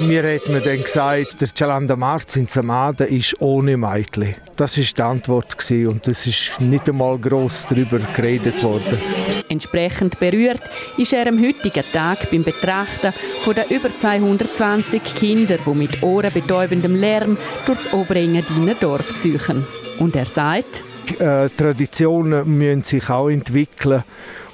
Mir 0.07 0.23
hat 0.23 0.49
man 0.49 0.63
dann 0.63 0.81
gesagt, 0.81 1.39
der 1.39 1.47
Chalanda 1.47 1.95
Marz 1.95 2.35
in 2.35 2.47
Samada 2.47 3.05
ist 3.05 3.39
ohne 3.39 3.77
Mädchen. 3.77 4.35
Das 4.55 4.77
war 4.77 4.83
die 4.83 5.01
Antwort 5.01 5.57
gewesen, 5.57 5.87
und 5.87 6.07
es 6.07 6.27
ist 6.27 6.51
nicht 6.59 6.87
einmal 6.89 7.17
gross 7.17 7.65
darüber 7.67 7.99
geredet 8.15 8.61
worden. 8.63 8.99
Entsprechend 9.49 10.19
berührt 10.19 10.61
ist 10.97 11.13
er 11.13 11.27
am 11.27 11.41
heutigen 11.41 11.83
Tag 11.91 12.29
beim 12.29 12.43
Betrachten 12.43 13.13
von 13.43 13.53
den 13.53 13.65
über 13.69 13.89
220 13.97 15.15
Kindern, 15.15 15.59
die 15.65 15.75
mit 15.75 16.03
ohrenbetäubendem 16.03 16.95
Lärm 16.95 17.37
durch 17.65 17.83
das 17.83 17.93
Oberengadiner 17.93 18.75
Dorf 18.75 19.15
ziehen. 19.17 19.65
Und 19.99 20.15
er 20.15 20.25
sagt, 20.25 20.83
äh, 21.19 21.49
Traditionen 21.49 22.57
müssen 22.57 22.83
sich 22.83 23.09
auch 23.09 23.29
entwickeln 23.29 24.03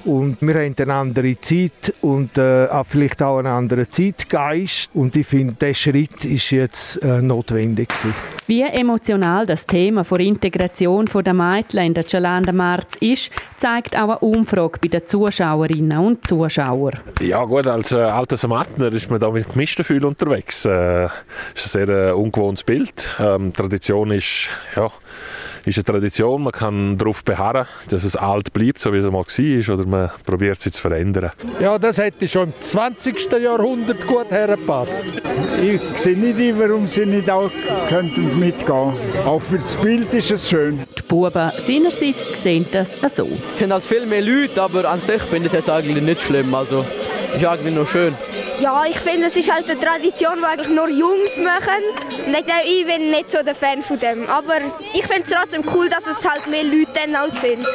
und 0.06 0.38
wir 0.42 0.54
haben 0.56 0.76
eine 0.78 0.94
andere 0.94 1.40
Zeit 1.40 1.94
und 2.02 2.38
äh, 2.38 2.68
vielleicht 2.86 3.22
auch 3.22 3.40
einen 3.40 3.48
anderen 3.48 3.90
Zeitgeist. 3.90 4.90
Und 4.94 5.16
ich 5.16 5.28
finde, 5.28 5.56
dieser 5.60 5.74
Schritt 5.74 6.26
ist 6.26 6.52
jetzt 6.52 7.04
äh, 7.04 7.22
notwendig. 7.22 7.90
Gewesen. 7.90 8.14
Wie 8.48 8.62
emotional 8.62 9.46
das 9.46 9.66
Thema 9.66 10.04
der 10.04 10.20
Integration 10.22 11.06
der 11.06 11.34
Mädchen 11.34 11.86
in 11.86 11.94
der 11.94 12.06
Chalanda 12.06 12.52
Marz 12.52 12.96
ist, 13.02 13.30
zeigt 13.58 13.96
auch 13.96 14.10
eine 14.10 14.20
Umfrage 14.20 14.80
bei 14.82 14.88
den 14.88 15.06
Zuschauerinnen 15.06 16.00
und 16.00 16.26
Zuschauern. 16.26 17.00
Ja 17.20 17.44
gut, 17.44 17.68
als 17.68 17.92
äh, 17.92 17.98
alter 17.98 18.38
Samatner 18.38 18.92
ist 18.92 19.12
man 19.12 19.20
da 19.20 19.30
mit 19.30 19.52
gemischten 19.52 19.84
Gefühlen 19.84 20.06
unterwegs. 20.06 20.66
Äh, 20.66 21.06
ist 21.54 21.76
ein 21.76 21.88
sehr 21.88 21.90
äh, 21.90 22.12
ungewohntes 22.14 22.64
Bild. 22.64 23.16
Ähm, 23.20 23.54
Tradition 23.54 24.12
ist 24.12 24.48
ja 24.76 24.90
ist 25.66 25.78
eine 25.78 25.84
Tradition, 25.84 26.44
man 26.44 26.52
kann 26.52 26.98
darauf 26.98 27.24
beharren, 27.24 27.68
dass 27.90 28.04
es 28.04 28.16
alt 28.16 28.54
bleibt, 28.54 28.82
so 28.82 28.94
wie 28.94 28.98
es 28.98 29.06
einmal 29.06 29.24
war, 29.24 29.74
oder 29.76 29.88
man 29.88 30.12
probiert 30.26 30.66
es 30.66 30.72
zu 30.72 30.82
verändern. 30.82 31.32
Ja, 31.60 31.78
das 31.78 31.98
hätte 31.98 32.28
schon 32.28 32.50
im 32.50 32.54
20. 32.60 33.32
Jahrhundert 33.42 34.06
gut 34.08 34.32
hergepasst. 34.32 35.04
Ich 35.62 35.82
sehe 36.00 36.18
nicht, 36.18 36.60
warum 36.60 36.88
sie 36.88 37.06
nicht 37.06 37.30
auch 37.30 37.52
könnten 37.88 38.40
mitgehen 38.40 38.94
Auch 39.26 39.42
für 39.42 39.58
das 39.58 39.76
Bild 39.76 40.14
ist 40.14 40.32
es 40.32 40.50
schön. 40.50 40.80
Die 40.98 41.02
Buben 41.04 41.52
seinerseits 41.66 42.42
sehen 42.42 42.66
das 42.72 42.98
so. 43.16 43.28
Es 43.54 43.60
sind 43.60 43.72
halt 43.72 43.84
viel 43.84 44.06
mehr 44.06 44.22
Leute, 44.22 44.62
aber 44.62 44.90
an 44.90 45.02
sich 45.02 45.22
finde 45.24 45.48
ich 45.48 45.54
es 45.54 45.70
eigentlich 45.70 46.04
nicht 46.04 46.22
schlimm. 46.22 46.54
Also, 46.54 46.86
ist 47.36 47.46
eigentlich 47.46 47.76
noch 47.76 47.88
schön. 47.88 48.14
Ja, 48.62 48.84
ich 48.86 49.00
finde, 49.00 49.28
es 49.28 49.38
ist 49.38 49.50
halt 49.52 49.70
eine 49.70 49.80
Tradition, 49.80 50.40
die 50.40 50.46
eigentlich 50.46 50.70
nur 50.70 50.90
Jungs 50.90 51.38
machen. 51.38 51.82
Und 52.26 52.36
ich 52.66 52.86
bin 52.86 53.10
nicht 53.10 53.32
so 53.32 53.42
der 53.42 53.56
Fan 53.56 53.82
von 53.82 53.98
dem. 54.00 54.28
Aber 54.28 54.58
ich 54.94 55.06
finde 55.08 55.24
es 55.24 55.30
trotzdem 55.30 55.64
cool, 55.74 55.90
dass 55.90 56.06
es 56.08 56.28
halt 56.28 56.46
mehr 56.48 56.64
Leute 56.64 56.92
dann 56.94 57.16
auch 57.16 57.30
sind. 57.30 57.66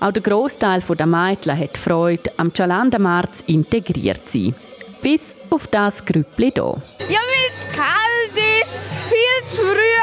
Auch 0.00 0.12
der 0.12 0.22
Großteil 0.22 0.80
der 0.80 1.06
Mädchen 1.06 1.58
hat 1.58 1.78
Freude, 1.78 2.30
am 2.36 2.52
Chalandamarz 2.52 3.42
integriert 3.46 4.28
zu 4.28 4.38
sein. 4.38 4.54
Bis 5.00 5.34
auf 5.50 5.66
das 5.68 6.04
Grüppli 6.04 6.52
hier. 6.54 6.82
Ja, 7.08 7.20
weil 7.20 7.50
es 7.56 7.64
kalt 7.74 8.23
ist, 8.64 8.76
viel 9.08 9.48
zu 9.48 9.62
früh 9.62 9.94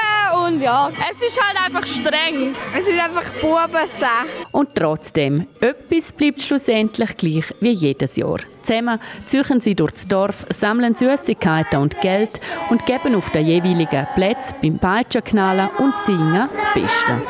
und 0.46 0.62
ja, 0.62 0.90
es 1.10 1.22
ist 1.22 1.40
halt 1.42 1.58
einfach 1.66 1.86
streng. 1.86 2.56
Es 2.78 2.88
ist 2.88 3.00
einfach 3.00 3.24
Bubensache. 3.42 4.28
Und 4.52 4.76
trotzdem, 4.76 5.48
etwas 5.60 6.12
bleibt 6.12 6.42
schlussendlich 6.42 7.18
gleich 7.18 7.46
wie 7.60 7.72
jedes 7.72 8.16
Jahr. 8.16 8.40
Zusammen 8.64 9.00
ziehen 9.26 9.62
sie 9.62 9.76
durch 9.76 9.92
das 9.92 10.08
Dorf, 10.08 10.46
sammeln 10.50 10.96
Süßigkeiten 10.96 11.80
und 11.80 12.00
Geld 12.02 12.40
und 12.70 12.86
geben 12.86 13.16
auf 13.16 13.30
den 13.32 13.46
jeweiligen 13.46 14.08
Plätzen 14.16 14.56
beim 14.62 14.80
Peitschenknallen 14.80 15.70
und 15.78 15.96
Singen 15.98 16.50
das 16.54 16.74
Beste. 16.74 17.22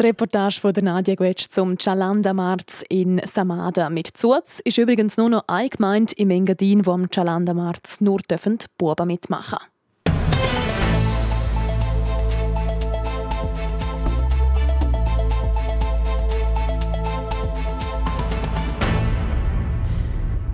Die 0.00 0.06
Reportage 0.06 0.60
von 0.62 0.72
Nadia 0.80 1.14
Guetsch 1.14 1.48
zum 1.50 1.76
Chalanda 1.76 2.32
Marz 2.32 2.82
in 2.88 3.20
Samada. 3.26 3.90
Mit 3.90 4.16
Zuz 4.16 4.62
ist 4.64 4.78
übrigens 4.78 5.18
nur 5.18 5.28
noch 5.28 5.44
eine 5.46 5.68
Gemeinde 5.68 6.14
im 6.16 6.30
Engadin, 6.30 6.86
wo 6.86 6.92
am 6.92 7.10
Chalanda 7.10 7.52
Marz 7.52 8.00
nur 8.00 8.20
dürfen 8.20 8.56
Buben 8.78 9.08
mitmachen 9.08 9.58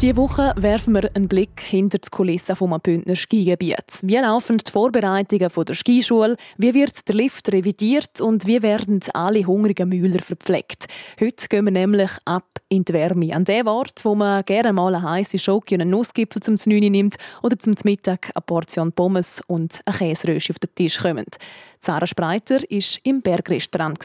diese 0.02 0.16
Woche 0.16 0.52
werfen 0.56 0.92
wir 0.92 1.11
einen 1.14 1.26
Blick 1.26 1.59
hinter 1.59 1.96
die 1.96 2.11
Kulissen 2.11 2.54
vom 2.54 2.78
Bündner 2.82 3.16
Skigebiet. 3.16 4.02
Wie 4.02 4.16
laufen 4.16 4.59
die 4.59 4.70
Vorbereitungen 4.70 5.48
der 5.48 5.74
Skischule? 5.74 6.37
Wie 6.59 6.74
wird 6.74 7.09
der 7.09 7.14
Lift 7.14 7.50
revidiert? 7.50 8.20
Und 8.20 8.46
wie 8.46 8.61
werden 8.62 9.00
alle 9.14 9.46
hungrigen 9.46 9.88
Mühler 9.88 10.20
verpflegt? 10.20 10.87
Heute 11.18 11.48
gehen 11.48 11.64
wir 11.64 11.72
nämlich 11.72 12.11
ab 12.26 12.61
in 12.68 12.85
die 12.85 12.92
Wärme. 12.92 13.35
An 13.35 13.44
den 13.44 13.66
Ort, 13.66 14.04
wo 14.04 14.14
man 14.14 14.44
gerne 14.44 14.74
mal 14.74 14.94
eine 14.94 15.09
heiße 15.09 15.38
Schoki 15.38 15.76
und 15.76 15.80
einen 15.80 15.90
Nussgipfel 15.90 16.42
zum 16.42 16.59
Znüni 16.59 16.90
nimmt 16.90 17.16
oder 17.42 17.59
zum 17.59 17.74
Mittag 17.85 18.30
eine 18.35 18.42
Portion 18.42 18.92
Pommes 18.92 19.40
und 19.46 19.80
eine 19.87 19.96
Käserösche 19.96 20.52
auf 20.52 20.59
den 20.59 20.74
Tisch 20.74 20.98
kommen. 20.98 21.24
Sarah 21.80 22.06
Spreiter 22.06 22.56
war 22.56 22.98
im 23.04 23.22
Bergrestaurant. 23.22 23.98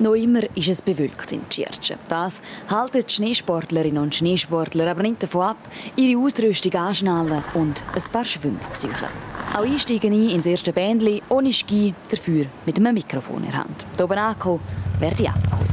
Noch 0.00 0.14
immer 0.14 0.42
ist 0.54 0.68
es 0.68 0.80
bewölkt 0.80 1.32
in 1.32 1.48
Tschirtschen. 1.48 1.98
Das 2.08 2.40
halten 2.70 3.02
die 3.04 3.12
Schneesportlerinnen 3.12 4.00
und 4.00 4.14
Schneesportler 4.14 4.88
aber 4.88 5.02
nicht 5.02 5.24
davon 5.24 5.42
ab, 5.42 5.56
ihre 5.96 6.20
Ausrüstung 6.20 6.72
anschnallen 6.74 7.42
und 7.54 7.82
ein 7.92 8.12
paar 8.12 8.24
Schwünge 8.24 8.60
zu 8.74 8.86
suchen. 8.86 9.08
Auch 9.54 9.64
einsteigen 9.64 10.12
ein 10.12 10.30
ins 10.30 10.46
erste 10.46 10.72
Bändchen 10.72 11.20
ohne 11.28 11.52
Ski, 11.52 11.94
dafür 12.10 12.46
mit 12.64 12.78
einem 12.78 12.94
Mikrofon 12.94 13.42
in 13.42 13.50
der 13.50 13.58
Hand. 13.60 13.86
Hier 13.96 14.04
oben 14.04 14.18
angekommen, 14.18 14.60
werde 15.00 15.22
ich 15.22 15.28
abgeholt. 15.28 15.68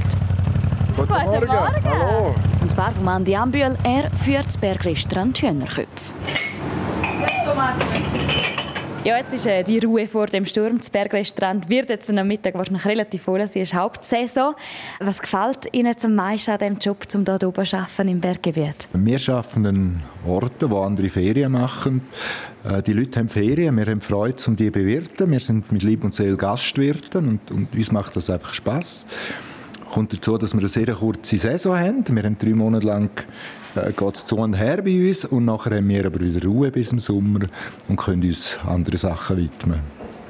Guten, 0.95 1.07
Guten 1.07 1.23
Morgen. 1.23 1.47
Morgen. 1.47 1.83
Hallo. 1.83 2.35
Und 2.61 2.71
zwar 2.71 2.93
von 2.93 3.07
Andi 3.07 3.35
Ambühl. 3.35 3.77
Er 3.83 4.09
führt 4.11 4.47
das 4.47 4.57
Bergrestaurant 4.57 5.39
Hühnerköpf. 5.39 6.13
Ja, 9.05 9.17
jetzt 9.19 9.35
ist 9.35 9.45
äh, 9.45 9.63
die 9.63 9.77
Ruhe 9.77 10.07
vor 10.07 10.25
dem 10.25 10.47
Sturm. 10.47 10.79
Das 10.79 10.89
Bergrestaurant 10.89 11.69
wird 11.69 11.89
jetzt 11.89 12.09
am 12.09 12.27
Mittag 12.27 12.55
wahrscheinlich 12.55 12.85
relativ 12.85 13.21
voll 13.21 13.37
sein. 13.45 13.61
Es 13.61 13.69
ist 13.69 13.75
Hauptsaison. 13.75 14.55
Was 14.99 15.21
gefällt 15.21 15.67
Ihnen 15.73 15.93
am 16.03 16.15
meisten 16.15 16.49
an 16.49 16.57
diesem 16.57 16.79
Job, 16.79 17.05
um 17.13 17.23
hier 17.23 17.47
oben 17.47 17.65
zu 17.65 17.77
arbeiten 17.77 18.07
im 18.07 18.19
Berggebiet? 18.19 18.87
Wir 18.93 19.19
arbeiten 19.29 19.65
an 19.67 20.01
Orten, 20.25 20.71
wo 20.71 20.79
andere 20.79 21.09
Ferien 21.09 21.51
machen. 21.51 22.01
Äh, 22.63 22.81
die 22.81 22.93
Leute 22.93 23.19
haben 23.19 23.29
Ferien, 23.29 23.77
wir 23.77 23.85
haben 23.85 24.01
Freude, 24.01 24.41
um 24.47 24.55
die 24.55 24.65
zu 24.65 24.71
bewirten. 24.71 25.29
Wir 25.29 25.39
sind 25.39 25.71
mit 25.71 25.83
Lieb 25.83 26.03
und 26.03 26.15
Seele 26.15 26.35
Gastwirten 26.35 27.27
und, 27.27 27.51
und 27.51 27.75
uns 27.75 27.91
macht 27.91 28.15
das 28.15 28.31
einfach 28.31 28.55
Spaß 28.55 29.05
kommt 29.91 30.11
dazu, 30.11 30.37
dass 30.37 30.53
wir 30.53 30.59
eine 30.59 30.67
sehr 30.67 30.93
kurze 30.93 31.37
Saison 31.37 31.77
haben. 31.77 32.03
Wir 32.09 32.23
haben 32.23 32.37
drei 32.37 32.49
Monate 32.49 32.85
lang 32.85 33.11
äh, 33.75 33.91
geht 33.91 34.17
zu 34.17 34.37
und 34.37 34.53
her 34.53 34.81
bei 34.81 35.07
uns 35.07 35.25
und 35.25 35.45
nachher 35.45 35.75
haben 35.77 35.89
wir 35.89 36.05
aber 36.05 36.19
wieder 36.19 36.45
Ruhe 36.45 36.71
bis 36.71 36.91
im 36.91 36.99
Sommer 36.99 37.41
und 37.87 37.97
können 37.97 38.23
uns 38.23 38.57
andere 38.65 38.97
Sachen 38.97 39.37
widmen. 39.37 39.79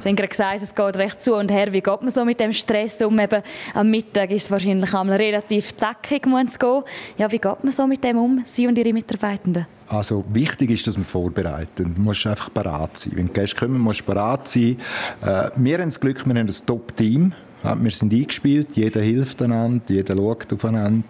Sie 0.05 0.09
haben 0.09 0.17
gerade 0.17 0.29
gesagt, 0.29 0.61
es 0.61 0.75
geht 0.75 0.97
recht 0.97 1.23
zu 1.23 1.33
und 1.33 1.49
her. 1.49 1.73
Wie 1.73 1.81
geht 1.81 2.01
man 2.01 2.11
so 2.11 2.23
mit 2.23 2.39
dem 2.39 2.53
Stress 2.53 3.01
um? 3.01 3.19
Eben, 3.19 3.41
am 3.73 3.89
Mittag 3.89 4.29
ist 4.29 4.43
es 4.43 4.51
wahrscheinlich 4.51 4.93
einmal 4.93 5.17
relativ 5.17 5.75
zackig, 5.75 6.27
muss 6.27 6.59
gehen. 6.59 6.83
Ja, 7.17 7.31
wie 7.31 7.39
geht 7.39 7.63
man 7.63 7.71
so 7.71 7.87
mit 7.87 8.03
dem 8.03 8.17
um, 8.19 8.43
Sie 8.45 8.67
und 8.67 8.77
Ihre 8.77 8.93
Mitarbeitenden? 8.93 9.65
Also 9.87 10.23
wichtig 10.29 10.69
ist, 10.69 10.85
dass 10.85 10.95
wir 10.95 11.03
vorbereiten. 11.03 11.95
Du 11.95 12.01
musst 12.01 12.27
einfach 12.27 12.49
bereit 12.49 12.97
sein. 12.97 13.13
Wenn 13.15 13.25
die 13.27 13.33
Gäste 13.33 13.55
kommen, 13.55 13.79
musst 13.79 14.01
du 14.01 14.05
bereit 14.05 14.47
sein. 14.47 14.77
Äh, 15.21 15.49
wir 15.55 15.79
haben 15.79 15.89
das 15.89 15.99
Glück, 15.99 16.23
wir 16.23 16.35
haben 16.35 16.47
ein 16.47 16.65
Top-Team. 16.67 17.33
Wir 17.79 17.91
sind 17.91 18.13
eingespielt, 18.13 18.69
jeder 18.75 19.01
hilft 19.01 19.41
einander, 19.41 19.83
jeder 19.87 20.15
schaut 20.15 20.53
aufeinander. 20.53 21.03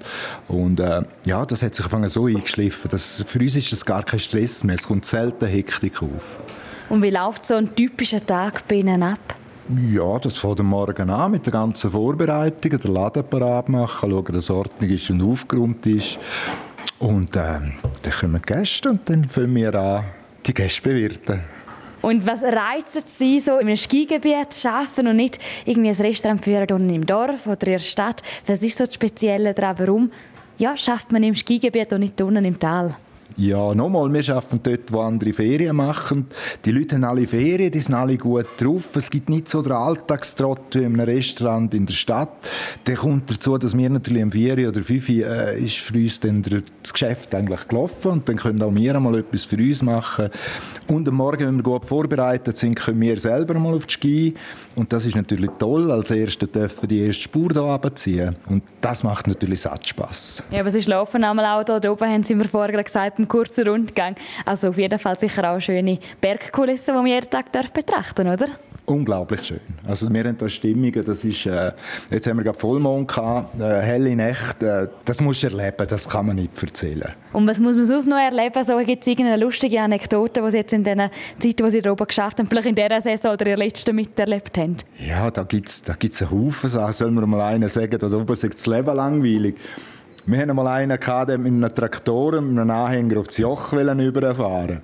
Und 0.47 0.79
äh, 0.79 1.01
ja, 1.25 1.45
das 1.45 1.61
hat 1.61 1.75
sich 1.75 1.85
so 2.07 2.25
eingeschliffen. 2.25 2.89
Das, 2.89 3.23
für 3.27 3.39
uns 3.39 3.55
ist 3.55 3.71
das 3.71 3.85
gar 3.85 4.03
kein 4.03 4.19
Stress 4.19 4.63
mehr. 4.63 4.75
Es 4.75 4.83
kommt 4.83 5.05
selten 5.05 5.47
Hektik 5.47 6.01
auf. 6.01 6.39
Und 6.89 7.01
wie 7.01 7.09
läuft 7.09 7.45
so 7.45 7.55
ein 7.55 7.73
typischer 7.75 8.25
Tag 8.25 8.67
bei 8.67 8.75
Ihnen 8.75 9.03
ab? 9.03 9.35
Ja, 9.91 10.19
das 10.19 10.37
fängt 10.37 10.59
am 10.59 10.67
Morgen 10.67 11.09
an 11.09 11.31
mit 11.31 11.45
der 11.47 11.53
ganzen 11.53 11.89
Vorbereitung, 11.89 12.79
den 12.79 12.93
Laden 12.93 13.23
parat 13.23 13.67
machen, 13.67 14.11
schauen, 14.11 14.25
dass 14.25 14.43
es 14.43 14.49
ordentlich 14.51 14.91
ist 14.91 15.09
und 15.09 15.23
aufgeräumt 15.23 15.85
ist. 15.87 16.19
Und 16.99 17.35
äh, 17.35 17.59
dann 18.03 18.13
kommen 18.19 18.41
die 18.47 18.53
Gäste 18.53 18.91
und 18.91 19.09
dann 19.09 19.25
fangen 19.25 19.55
wir 19.55 19.73
an, 19.73 20.03
die 20.45 20.53
Gäste 20.53 20.83
bewirten. 20.83 21.54
Und 22.05 22.27
was 22.27 22.43
reizt 22.43 23.17
Sie, 23.17 23.39
so 23.39 23.53
einem 23.55 23.75
Skigebiet 23.75 24.53
zu 24.53 24.69
arbeiten 24.69 25.07
und 25.07 25.15
nicht 25.15 25.39
irgendwie 25.65 25.89
ein 25.89 25.95
Restaurant 25.95 26.43
führen 26.43 26.69
unten 26.69 26.93
im 26.93 27.03
Dorf 27.03 27.47
oder 27.47 27.65
in 27.65 27.73
der 27.73 27.79
Stadt? 27.79 28.21
Was 28.45 28.61
ist 28.61 28.77
so 28.77 28.85
das 28.85 28.93
Spezielle 28.93 29.55
daran? 29.55 29.79
Warum 29.79 30.11
ja, 30.59 30.77
schafft 30.77 31.11
man 31.11 31.23
im 31.23 31.33
Skigebiet 31.33 31.91
und 31.93 32.01
nicht 32.01 32.21
unten 32.21 32.45
im 32.45 32.59
Tal? 32.59 32.95
Ja, 33.38 33.75
nochmal, 33.75 34.13
wir 34.13 34.35
arbeiten 34.35 34.59
dort, 34.63 34.93
wo 34.93 35.01
andere 35.01 35.33
Ferien 35.33 35.75
machen. 35.75 36.27
Die 36.63 36.71
Leute 36.71 36.95
haben 36.95 37.03
alle 37.03 37.27
Ferien, 37.27 37.69
die 37.69 37.79
sind 37.79 37.93
alle 37.93 38.17
gut 38.17 38.45
drauf. 38.57 38.95
Es 38.95 39.09
gibt 39.09 39.29
nicht 39.29 39.49
so 39.49 39.61
den 39.61 39.73
Alltagstrott 39.73 40.75
wie 40.75 40.79
in 40.79 40.99
einem 40.99 41.01
Restaurant 41.01 41.73
in 41.73 41.85
der 41.85 41.93
Stadt. 41.93 42.29
Der 42.85 42.95
kommt 42.95 43.29
dazu, 43.29 43.57
dass 43.57 43.75
wir 43.75 43.89
natürlich 43.89 44.23
um 44.23 44.31
vier 44.31 44.69
oder 44.69 44.81
fünf 44.81 45.09
äh, 45.09 45.59
ist 45.59 45.77
für 45.77 45.95
uns 45.95 46.19
dann 46.21 46.43
das 46.43 46.93
Geschäft 46.93 47.35
eigentlich 47.35 47.67
gelaufen 47.67 48.11
und 48.11 48.29
dann 48.29 48.38
können 48.38 48.61
auch 48.61 48.73
wir 48.73 48.95
einmal 48.95 49.17
etwas 49.17 49.45
für 49.45 49.57
uns 49.57 49.81
machen. 49.81 50.29
Und 50.88 51.07
am 51.09 51.15
Morgen, 51.15 51.47
wenn 51.47 51.55
wir 51.57 51.63
gut 51.63 51.85
vorbereitet 51.85 52.57
sind, 52.57 52.75
können 52.75 53.01
wir 53.01 53.19
selber 53.19 53.55
mal 53.55 53.73
auf 53.73 53.85
die 53.85 53.93
Ski. 53.93 54.33
Und 54.75 54.93
das 54.93 55.05
ist 55.05 55.15
natürlich 55.15 55.49
toll. 55.57 55.91
Als 55.91 56.11
Erste 56.11 56.47
dürfen 56.47 56.88
die 56.88 57.01
erste 57.01 57.23
Spur 57.23 57.49
hier 57.51 57.61
runterziehen. 57.61 58.35
Und 58.47 58.63
das 58.81 59.03
macht 59.03 59.27
natürlich 59.27 59.61
satt 59.61 59.85
Spass. 59.88 60.43
Ja, 60.51 60.61
aber 60.61 60.69
sie 60.69 60.81
schlafen 60.81 61.23
einmal 61.23 61.45
auch 61.45 61.65
hier 61.65 61.91
oben, 61.91 62.09
haben 62.09 62.23
Sie 62.23 62.35
mir 62.35 62.45
vorher 62.45 62.81
gesagt, 62.83 63.14
einen 63.17 63.28
kurzen 63.28 63.67
Rundgang. 63.67 64.15
Also 64.45 64.69
auf 64.69 64.78
jeden 64.78 64.99
Fall 64.99 65.17
sicher 65.17 65.51
auch 65.51 65.60
schöne 65.60 65.99
Bergkulissen, 66.21 66.93
die 66.93 67.01
man 67.01 67.08
jeden 67.08 67.30
Tag 67.30 67.51
betrachten 67.73 68.25
darf, 68.25 68.41
oder? 68.41 68.47
Unglaublich 68.86 69.43
schön. 69.43 69.60
Also 69.88 70.13
wir 70.13 70.23
haben 70.23 70.38
da 70.38 70.47
Stimmungen, 70.47 71.04
das 71.04 71.23
ist, 71.23 71.47
äh, 71.47 71.71
jetzt 72.12 72.28
haben 72.28 72.38
wir 72.38 72.43
gerade 72.43 72.60
Vollmond 72.60 73.08
gehabt, 73.08 73.60
äh, 73.60 73.82
helle 73.82 74.15
Nächte, 74.15 74.67
äh, 74.67 74.88
das 75.06 75.21
musst 75.21 75.41
du 75.41 75.47
erleben, 75.47 75.88
das 75.88 76.08
kann 76.08 76.28
man 76.28 76.36
nicht 76.36 76.62
erzählen. 76.62 77.13
Und 77.34 77.47
was 77.47 77.60
muss 77.60 77.75
man 77.75 77.84
sonst 77.84 78.06
noch 78.06 78.17
erleben? 78.17 78.63
So, 78.63 78.78
Gibt 78.78 79.01
es 79.01 79.08
irgendeine 79.08 79.43
lustige 79.43 79.82
Anekdote, 79.82 80.39
die 80.43 80.51
Sie 80.51 80.58
jetzt 80.58 80.73
in 80.73 80.84
den 80.84 81.10
Zeiten, 81.39 81.65
wo 81.65 81.69
Sie 81.69 81.82
da 81.82 81.91
oben 81.91 82.06
geschafft 82.06 82.38
haben, 82.38 82.47
vielleicht 82.47 82.67
in 82.67 82.75
dieser 82.75 83.01
Saison 83.01 83.34
oder 83.34 83.47
in 83.47 83.56
der 83.56 83.65
letzten 83.65 83.95
miterlebt 83.95 84.56
haben? 84.56 84.78
Ja, 84.99 85.32
da 85.32 85.41
gibt 85.43 85.67
es 85.67 85.82
da 85.82 85.93
gibt's 85.93 86.21
einen 86.21 86.32
Haufen 86.32 86.69
Sachen. 86.69 86.93
Soll 86.93 87.12
man 87.12 87.28
mal 87.28 87.41
einen 87.41 87.69
sagen, 87.69 87.97
da 87.97 88.06
oben 88.06 88.34
ist 88.34 88.43
das 88.43 88.67
Leben 88.67 88.95
langweilig. 88.95 89.56
Wir 90.27 90.39
hatten 90.39 90.55
mal 90.55 90.67
einen, 90.67 90.97
der 90.99 91.38
mit 91.38 91.51
einem 91.51 91.75
Traktor, 91.75 92.41
mit 92.41 92.59
einem 92.59 92.71
Anhänger 92.71 93.19
auf 93.19 93.27
das 93.27 93.38
Joch 93.38 93.73
überfahren 93.73 94.81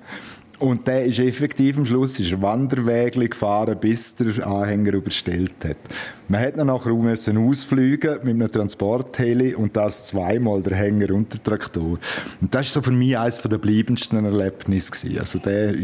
und 0.62 0.88
der 0.88 1.06
ist 1.06 1.20
effektiv 1.20 1.78
am 1.80 1.86
Schluss 1.86 2.20
ist 2.20 2.40
Wanderweg 2.40 3.14
gefahren, 3.14 3.78
bis 3.80 4.16
der 4.16 4.46
Anhänger 4.46 4.94
überstellt 4.94 5.56
hat. 5.66 5.78
Man 6.32 6.40
hat 6.40 6.56
ihn 6.56 6.68
nachher 6.68 6.94
müssen 6.94 7.38
ausfliegen 7.38 8.20
mit 8.24 8.36
einem 8.36 8.50
Transportheli 8.50 9.54
und 9.54 9.76
das 9.76 10.06
zweimal 10.06 10.62
der 10.62 10.78
Hänger 10.78 11.14
und 11.14 11.34
der 11.34 11.44
Traktor. 11.44 12.00
Und 12.40 12.56
das 12.56 12.68
ist 12.68 12.74
so 12.74 12.82
für 12.82 12.94
mich 12.94 13.18
eines 13.18 13.42
der 13.42 13.58
bleibendsten 13.58 14.24
Erlebnisse 14.24 15.20
Also 15.20 15.40
der, 15.40 15.76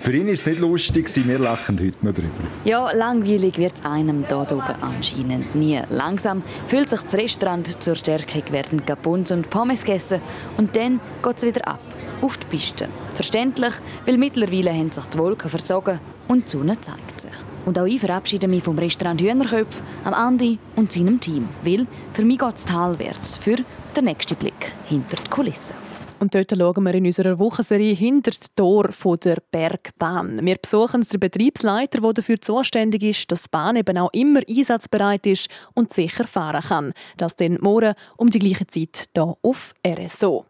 für 0.00 0.12
ihn 0.12 0.26
ist 0.26 0.40
es 0.40 0.46
nicht 0.46 0.58
lustig, 0.58 1.08
wir 1.24 1.38
lachen 1.38 1.78
heute 1.78 2.04
noch 2.04 2.12
drüber. 2.12 2.30
Ja, 2.64 2.90
langweilig 2.90 3.56
wird 3.58 3.74
es 3.76 3.84
einem 3.84 4.24
hier 4.26 4.38
oben 4.38 4.74
anscheinend 4.80 5.54
nie. 5.54 5.80
Langsam 5.88 6.42
fühlt 6.66 6.88
sich 6.88 7.02
das 7.02 7.14
Restaurant 7.14 7.80
zur 7.80 7.94
Stärkung, 7.94 8.42
werden 8.50 8.84
Gabuns 8.84 9.30
und 9.30 9.50
Pommes 9.50 9.84
gegessen 9.84 10.20
und 10.56 10.74
dann 10.74 10.98
geht 11.22 11.36
es 11.36 11.44
wieder 11.44 11.68
ab 11.68 11.80
auf 12.22 12.38
die 12.38 12.46
Piste. 12.46 12.88
Verständlich, 13.14 13.74
weil 14.04 14.18
mittlerweile 14.18 14.72
haben 14.72 14.90
sich 14.90 15.06
die 15.06 15.18
Wolken 15.18 15.48
verzogen 15.48 16.00
und 16.26 16.46
die 16.46 16.50
Sonne 16.50 16.80
zeigt 16.80 17.20
sich. 17.20 17.51
Und 17.64 17.78
auch 17.78 17.86
ich 17.86 18.00
verabschiede 18.00 18.48
mich 18.48 18.64
vom 18.64 18.78
Restaurant 18.78 19.20
Hühnerköpf, 19.20 19.82
am 20.04 20.14
Andi 20.14 20.58
und 20.76 20.92
seinem 20.92 21.20
Team, 21.20 21.48
weil 21.62 21.86
für 22.12 22.24
mich 22.24 22.38
geht 22.38 22.56
es 22.56 22.64
talwärts 22.64 23.36
für 23.36 23.56
den 23.96 24.04
nächsten 24.04 24.36
Blick 24.36 24.72
hinter 24.88 25.16
die 25.16 25.30
Kulissen. 25.30 25.76
Und 26.22 26.36
dort 26.36 26.52
schauen 26.56 26.84
wir 26.84 26.94
in 26.94 27.06
unserer 27.06 27.36
Wochenserie 27.40 27.94
hinter 27.94 28.30
das 28.30 28.54
Tor 28.54 28.90
der 29.16 29.38
Bergbahn. 29.50 30.38
Wir 30.46 30.54
besuchen 30.54 31.02
den 31.02 31.18
Betriebsleiter, 31.18 32.00
der 32.00 32.12
dafür 32.12 32.40
zuständig 32.40 33.02
ist, 33.02 33.32
dass 33.32 33.42
die 33.42 33.48
Bahn 33.50 33.74
eben 33.74 33.98
auch 33.98 34.12
immer 34.12 34.40
einsatzbereit 34.48 35.26
ist 35.26 35.48
und 35.74 35.92
sicher 35.92 36.24
fahren 36.28 36.62
kann. 36.62 36.92
Das 37.16 37.34
dann 37.34 37.58
morgen 37.60 37.94
um 38.16 38.30
die 38.30 38.38
gleiche 38.38 38.68
Zeit 38.68 39.08
hier 39.16 39.36
auf 39.42 39.74
RSO. 39.84 40.46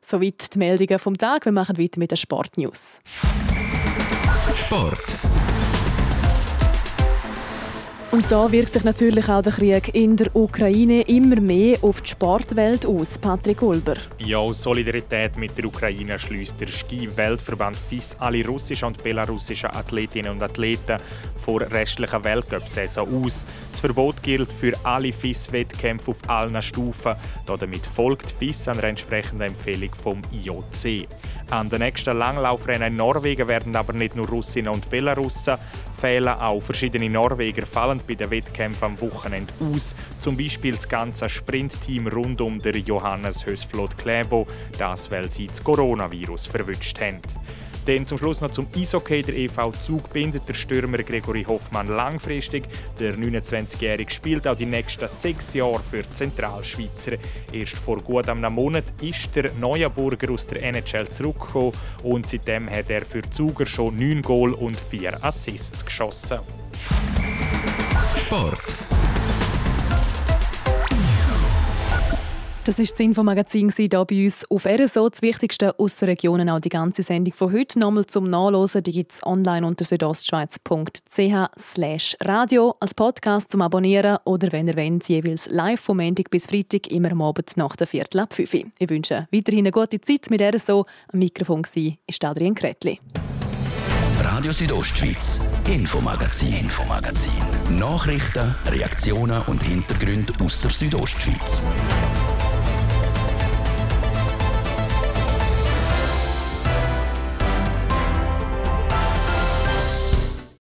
Soweit 0.00 0.54
die 0.54 0.58
Meldungen 0.58 0.98
vom 0.98 1.18
Tag. 1.18 1.44
Wir 1.44 1.52
machen 1.52 1.76
weiter 1.76 1.98
mit 1.98 2.10
den 2.10 2.16
Sportnews. 2.16 3.00
Sport. 4.54 5.18
Und 8.14 8.30
da 8.30 8.52
wirkt 8.52 8.72
sich 8.72 8.84
natürlich 8.84 9.28
auch 9.28 9.42
der 9.42 9.50
Krieg 9.50 9.92
in 9.92 10.16
der 10.16 10.28
Ukraine 10.36 11.00
immer 11.08 11.40
mehr 11.40 11.78
auf 11.82 12.00
die 12.00 12.10
Sportwelt 12.10 12.86
aus. 12.86 13.18
Patrick 13.18 13.60
Ulber. 13.60 13.96
Ja, 14.18 14.38
aus 14.38 14.62
Solidarität 14.62 15.36
mit 15.36 15.58
der 15.58 15.64
Ukraine 15.64 16.16
schließt 16.16 16.60
der 16.60 16.68
Ski-Weltverband 16.68 17.76
FIS 17.76 18.14
alle 18.20 18.46
russischen 18.46 18.84
und 18.86 19.02
belarussischen 19.02 19.70
Athletinnen 19.70 20.30
und 20.30 20.42
Athleten 20.44 20.98
vor 21.38 21.62
restlicher 21.62 22.22
Weltcup-Saison 22.22 23.24
aus. 23.24 23.44
Das 23.72 23.80
Verbot 23.80 24.22
gilt 24.22 24.52
für 24.52 24.74
alle 24.84 25.12
FIS-Wettkämpfe 25.12 26.12
auf 26.12 26.18
allen 26.28 26.62
Stufen. 26.62 27.16
Damit 27.46 27.84
folgt 27.84 28.30
FIS 28.30 28.62
der 28.62 28.84
entsprechenden 28.84 29.48
Empfehlung 29.48 29.90
vom 29.92 30.22
IOC. 30.30 31.08
An 31.54 31.68
den 31.68 31.82
nächsten 31.82 32.18
Langlaufrennen 32.18 32.88
in 32.88 32.96
Norwegen 32.96 33.46
werden 33.46 33.76
aber 33.76 33.92
nicht 33.92 34.16
nur 34.16 34.26
Russinnen 34.26 34.74
und 34.74 34.90
Belarussen 34.90 35.56
fehlen, 35.96 36.26
auch 36.26 36.60
verschiedene 36.60 37.08
Norweger 37.08 37.64
fallen 37.64 38.02
bei 38.08 38.16
den 38.16 38.28
Wettkämpfen 38.28 38.86
am 38.86 39.00
Wochenende 39.00 39.54
aus. 39.60 39.94
Zum 40.18 40.36
Beispiel 40.36 40.74
das 40.74 40.88
ganze 40.88 41.28
Sprintteam 41.28 42.08
rund 42.08 42.40
um 42.40 42.60
den 42.60 42.84
Johannes 42.84 43.46
Hösflot 43.46 43.96
Kläbo, 43.96 44.48
das 44.78 45.08
weil 45.12 45.30
sie 45.30 45.46
das 45.46 45.62
Coronavirus 45.62 46.48
verwünscht 46.48 47.00
haben. 47.00 47.20
Dann 47.86 48.06
zum 48.06 48.16
Schluss 48.16 48.40
noch 48.40 48.50
zum 48.50 48.66
Eishockey. 48.74 49.22
Der 49.22 49.36
EV 49.36 49.72
Zug 49.80 50.12
bindet 50.12 50.48
der 50.48 50.54
Stürmer 50.54 50.98
Gregory 50.98 51.44
Hoffmann 51.44 51.88
langfristig. 51.88 52.64
Der 52.98 53.16
29-Jährige 53.16 54.10
spielt 54.10 54.46
auch 54.48 54.56
die 54.56 54.66
nächsten 54.66 55.06
sechs 55.08 55.52
Jahre 55.52 55.80
für 55.80 56.02
die 56.02 56.14
Zentralschweizer. 56.14 57.12
Erst 57.52 57.76
vor 57.76 57.98
gut 57.98 58.28
einem 58.28 58.54
Monat 58.54 58.84
ist 59.02 59.34
der 59.36 59.52
Neuenburger 59.60 60.32
aus 60.32 60.46
der 60.46 60.62
NHL 60.62 61.08
zurückgekommen 61.08 61.72
und 62.02 62.26
seitdem 62.26 62.70
hat 62.70 62.90
er 62.90 63.04
für 63.04 63.22
Zuger 63.30 63.66
schon 63.66 63.96
neun 63.96 64.22
Goal 64.22 64.52
und 64.52 64.76
vier 64.76 65.22
Assists 65.22 65.84
geschossen. 65.84 66.38
Sport. 68.16 68.83
Das 72.64 72.78
ist 72.78 72.92
das 72.92 73.00
Infomagazin 73.00 73.70
hier 73.76 73.90
bei 73.90 74.24
uns 74.24 74.50
auf 74.50 74.64
RSO. 74.64 75.10
Das 75.10 75.20
Wichtigste 75.20 75.78
aus 75.78 75.98
der 75.98 76.08
Region, 76.08 76.48
auch 76.48 76.60
die 76.60 76.70
ganze 76.70 77.02
Sendung 77.02 77.34
von 77.34 77.52
heute 77.52 77.78
nochmal 77.78 78.06
zum 78.06 78.30
Nachlesen. 78.30 78.82
Die 78.82 78.92
gibt 78.92 79.12
es 79.12 79.22
online 79.22 79.66
unter 79.66 79.84
südostschweiz.ch 79.84 82.16
radio 82.24 82.74
als 82.80 82.94
Podcast 82.94 83.50
zum 83.50 83.60
Abonnieren 83.60 84.16
oder 84.24 84.50
wenn 84.52 84.66
ihr 84.66 84.78
wollt, 84.78 85.06
jeweils 85.10 85.50
live 85.50 85.78
vom 85.78 85.98
Montag 85.98 86.30
bis 86.30 86.46
Freitag 86.46 86.86
immer 86.86 87.12
am 87.12 87.20
Abend 87.20 87.54
nach 87.58 87.76
der 87.76 87.86
Viertel 87.86 88.20
ab 88.20 88.32
5 88.32 88.54
Ich 88.78 88.88
wünsche 88.88 89.28
weiterhin 89.30 89.60
eine 89.60 89.70
gute 89.70 90.00
Zeit 90.00 90.30
mit 90.30 90.40
RSO. 90.40 90.86
Am 91.12 91.18
Mikrofon 91.18 91.64
war 91.64 92.30
Adrian 92.30 92.54
Kretli. 92.54 92.98
Radio 94.20 94.52
Südostschweiz, 94.52 95.50
Infomagazin, 95.68 96.54
Infomagazin. 96.54 97.78
Nachrichten, 97.78 98.54
Reaktionen 98.66 99.42
und 99.48 99.62
Hintergründe 99.62 100.32
aus 100.42 100.58
der 100.60 100.70
Südostschweiz. 100.70 101.60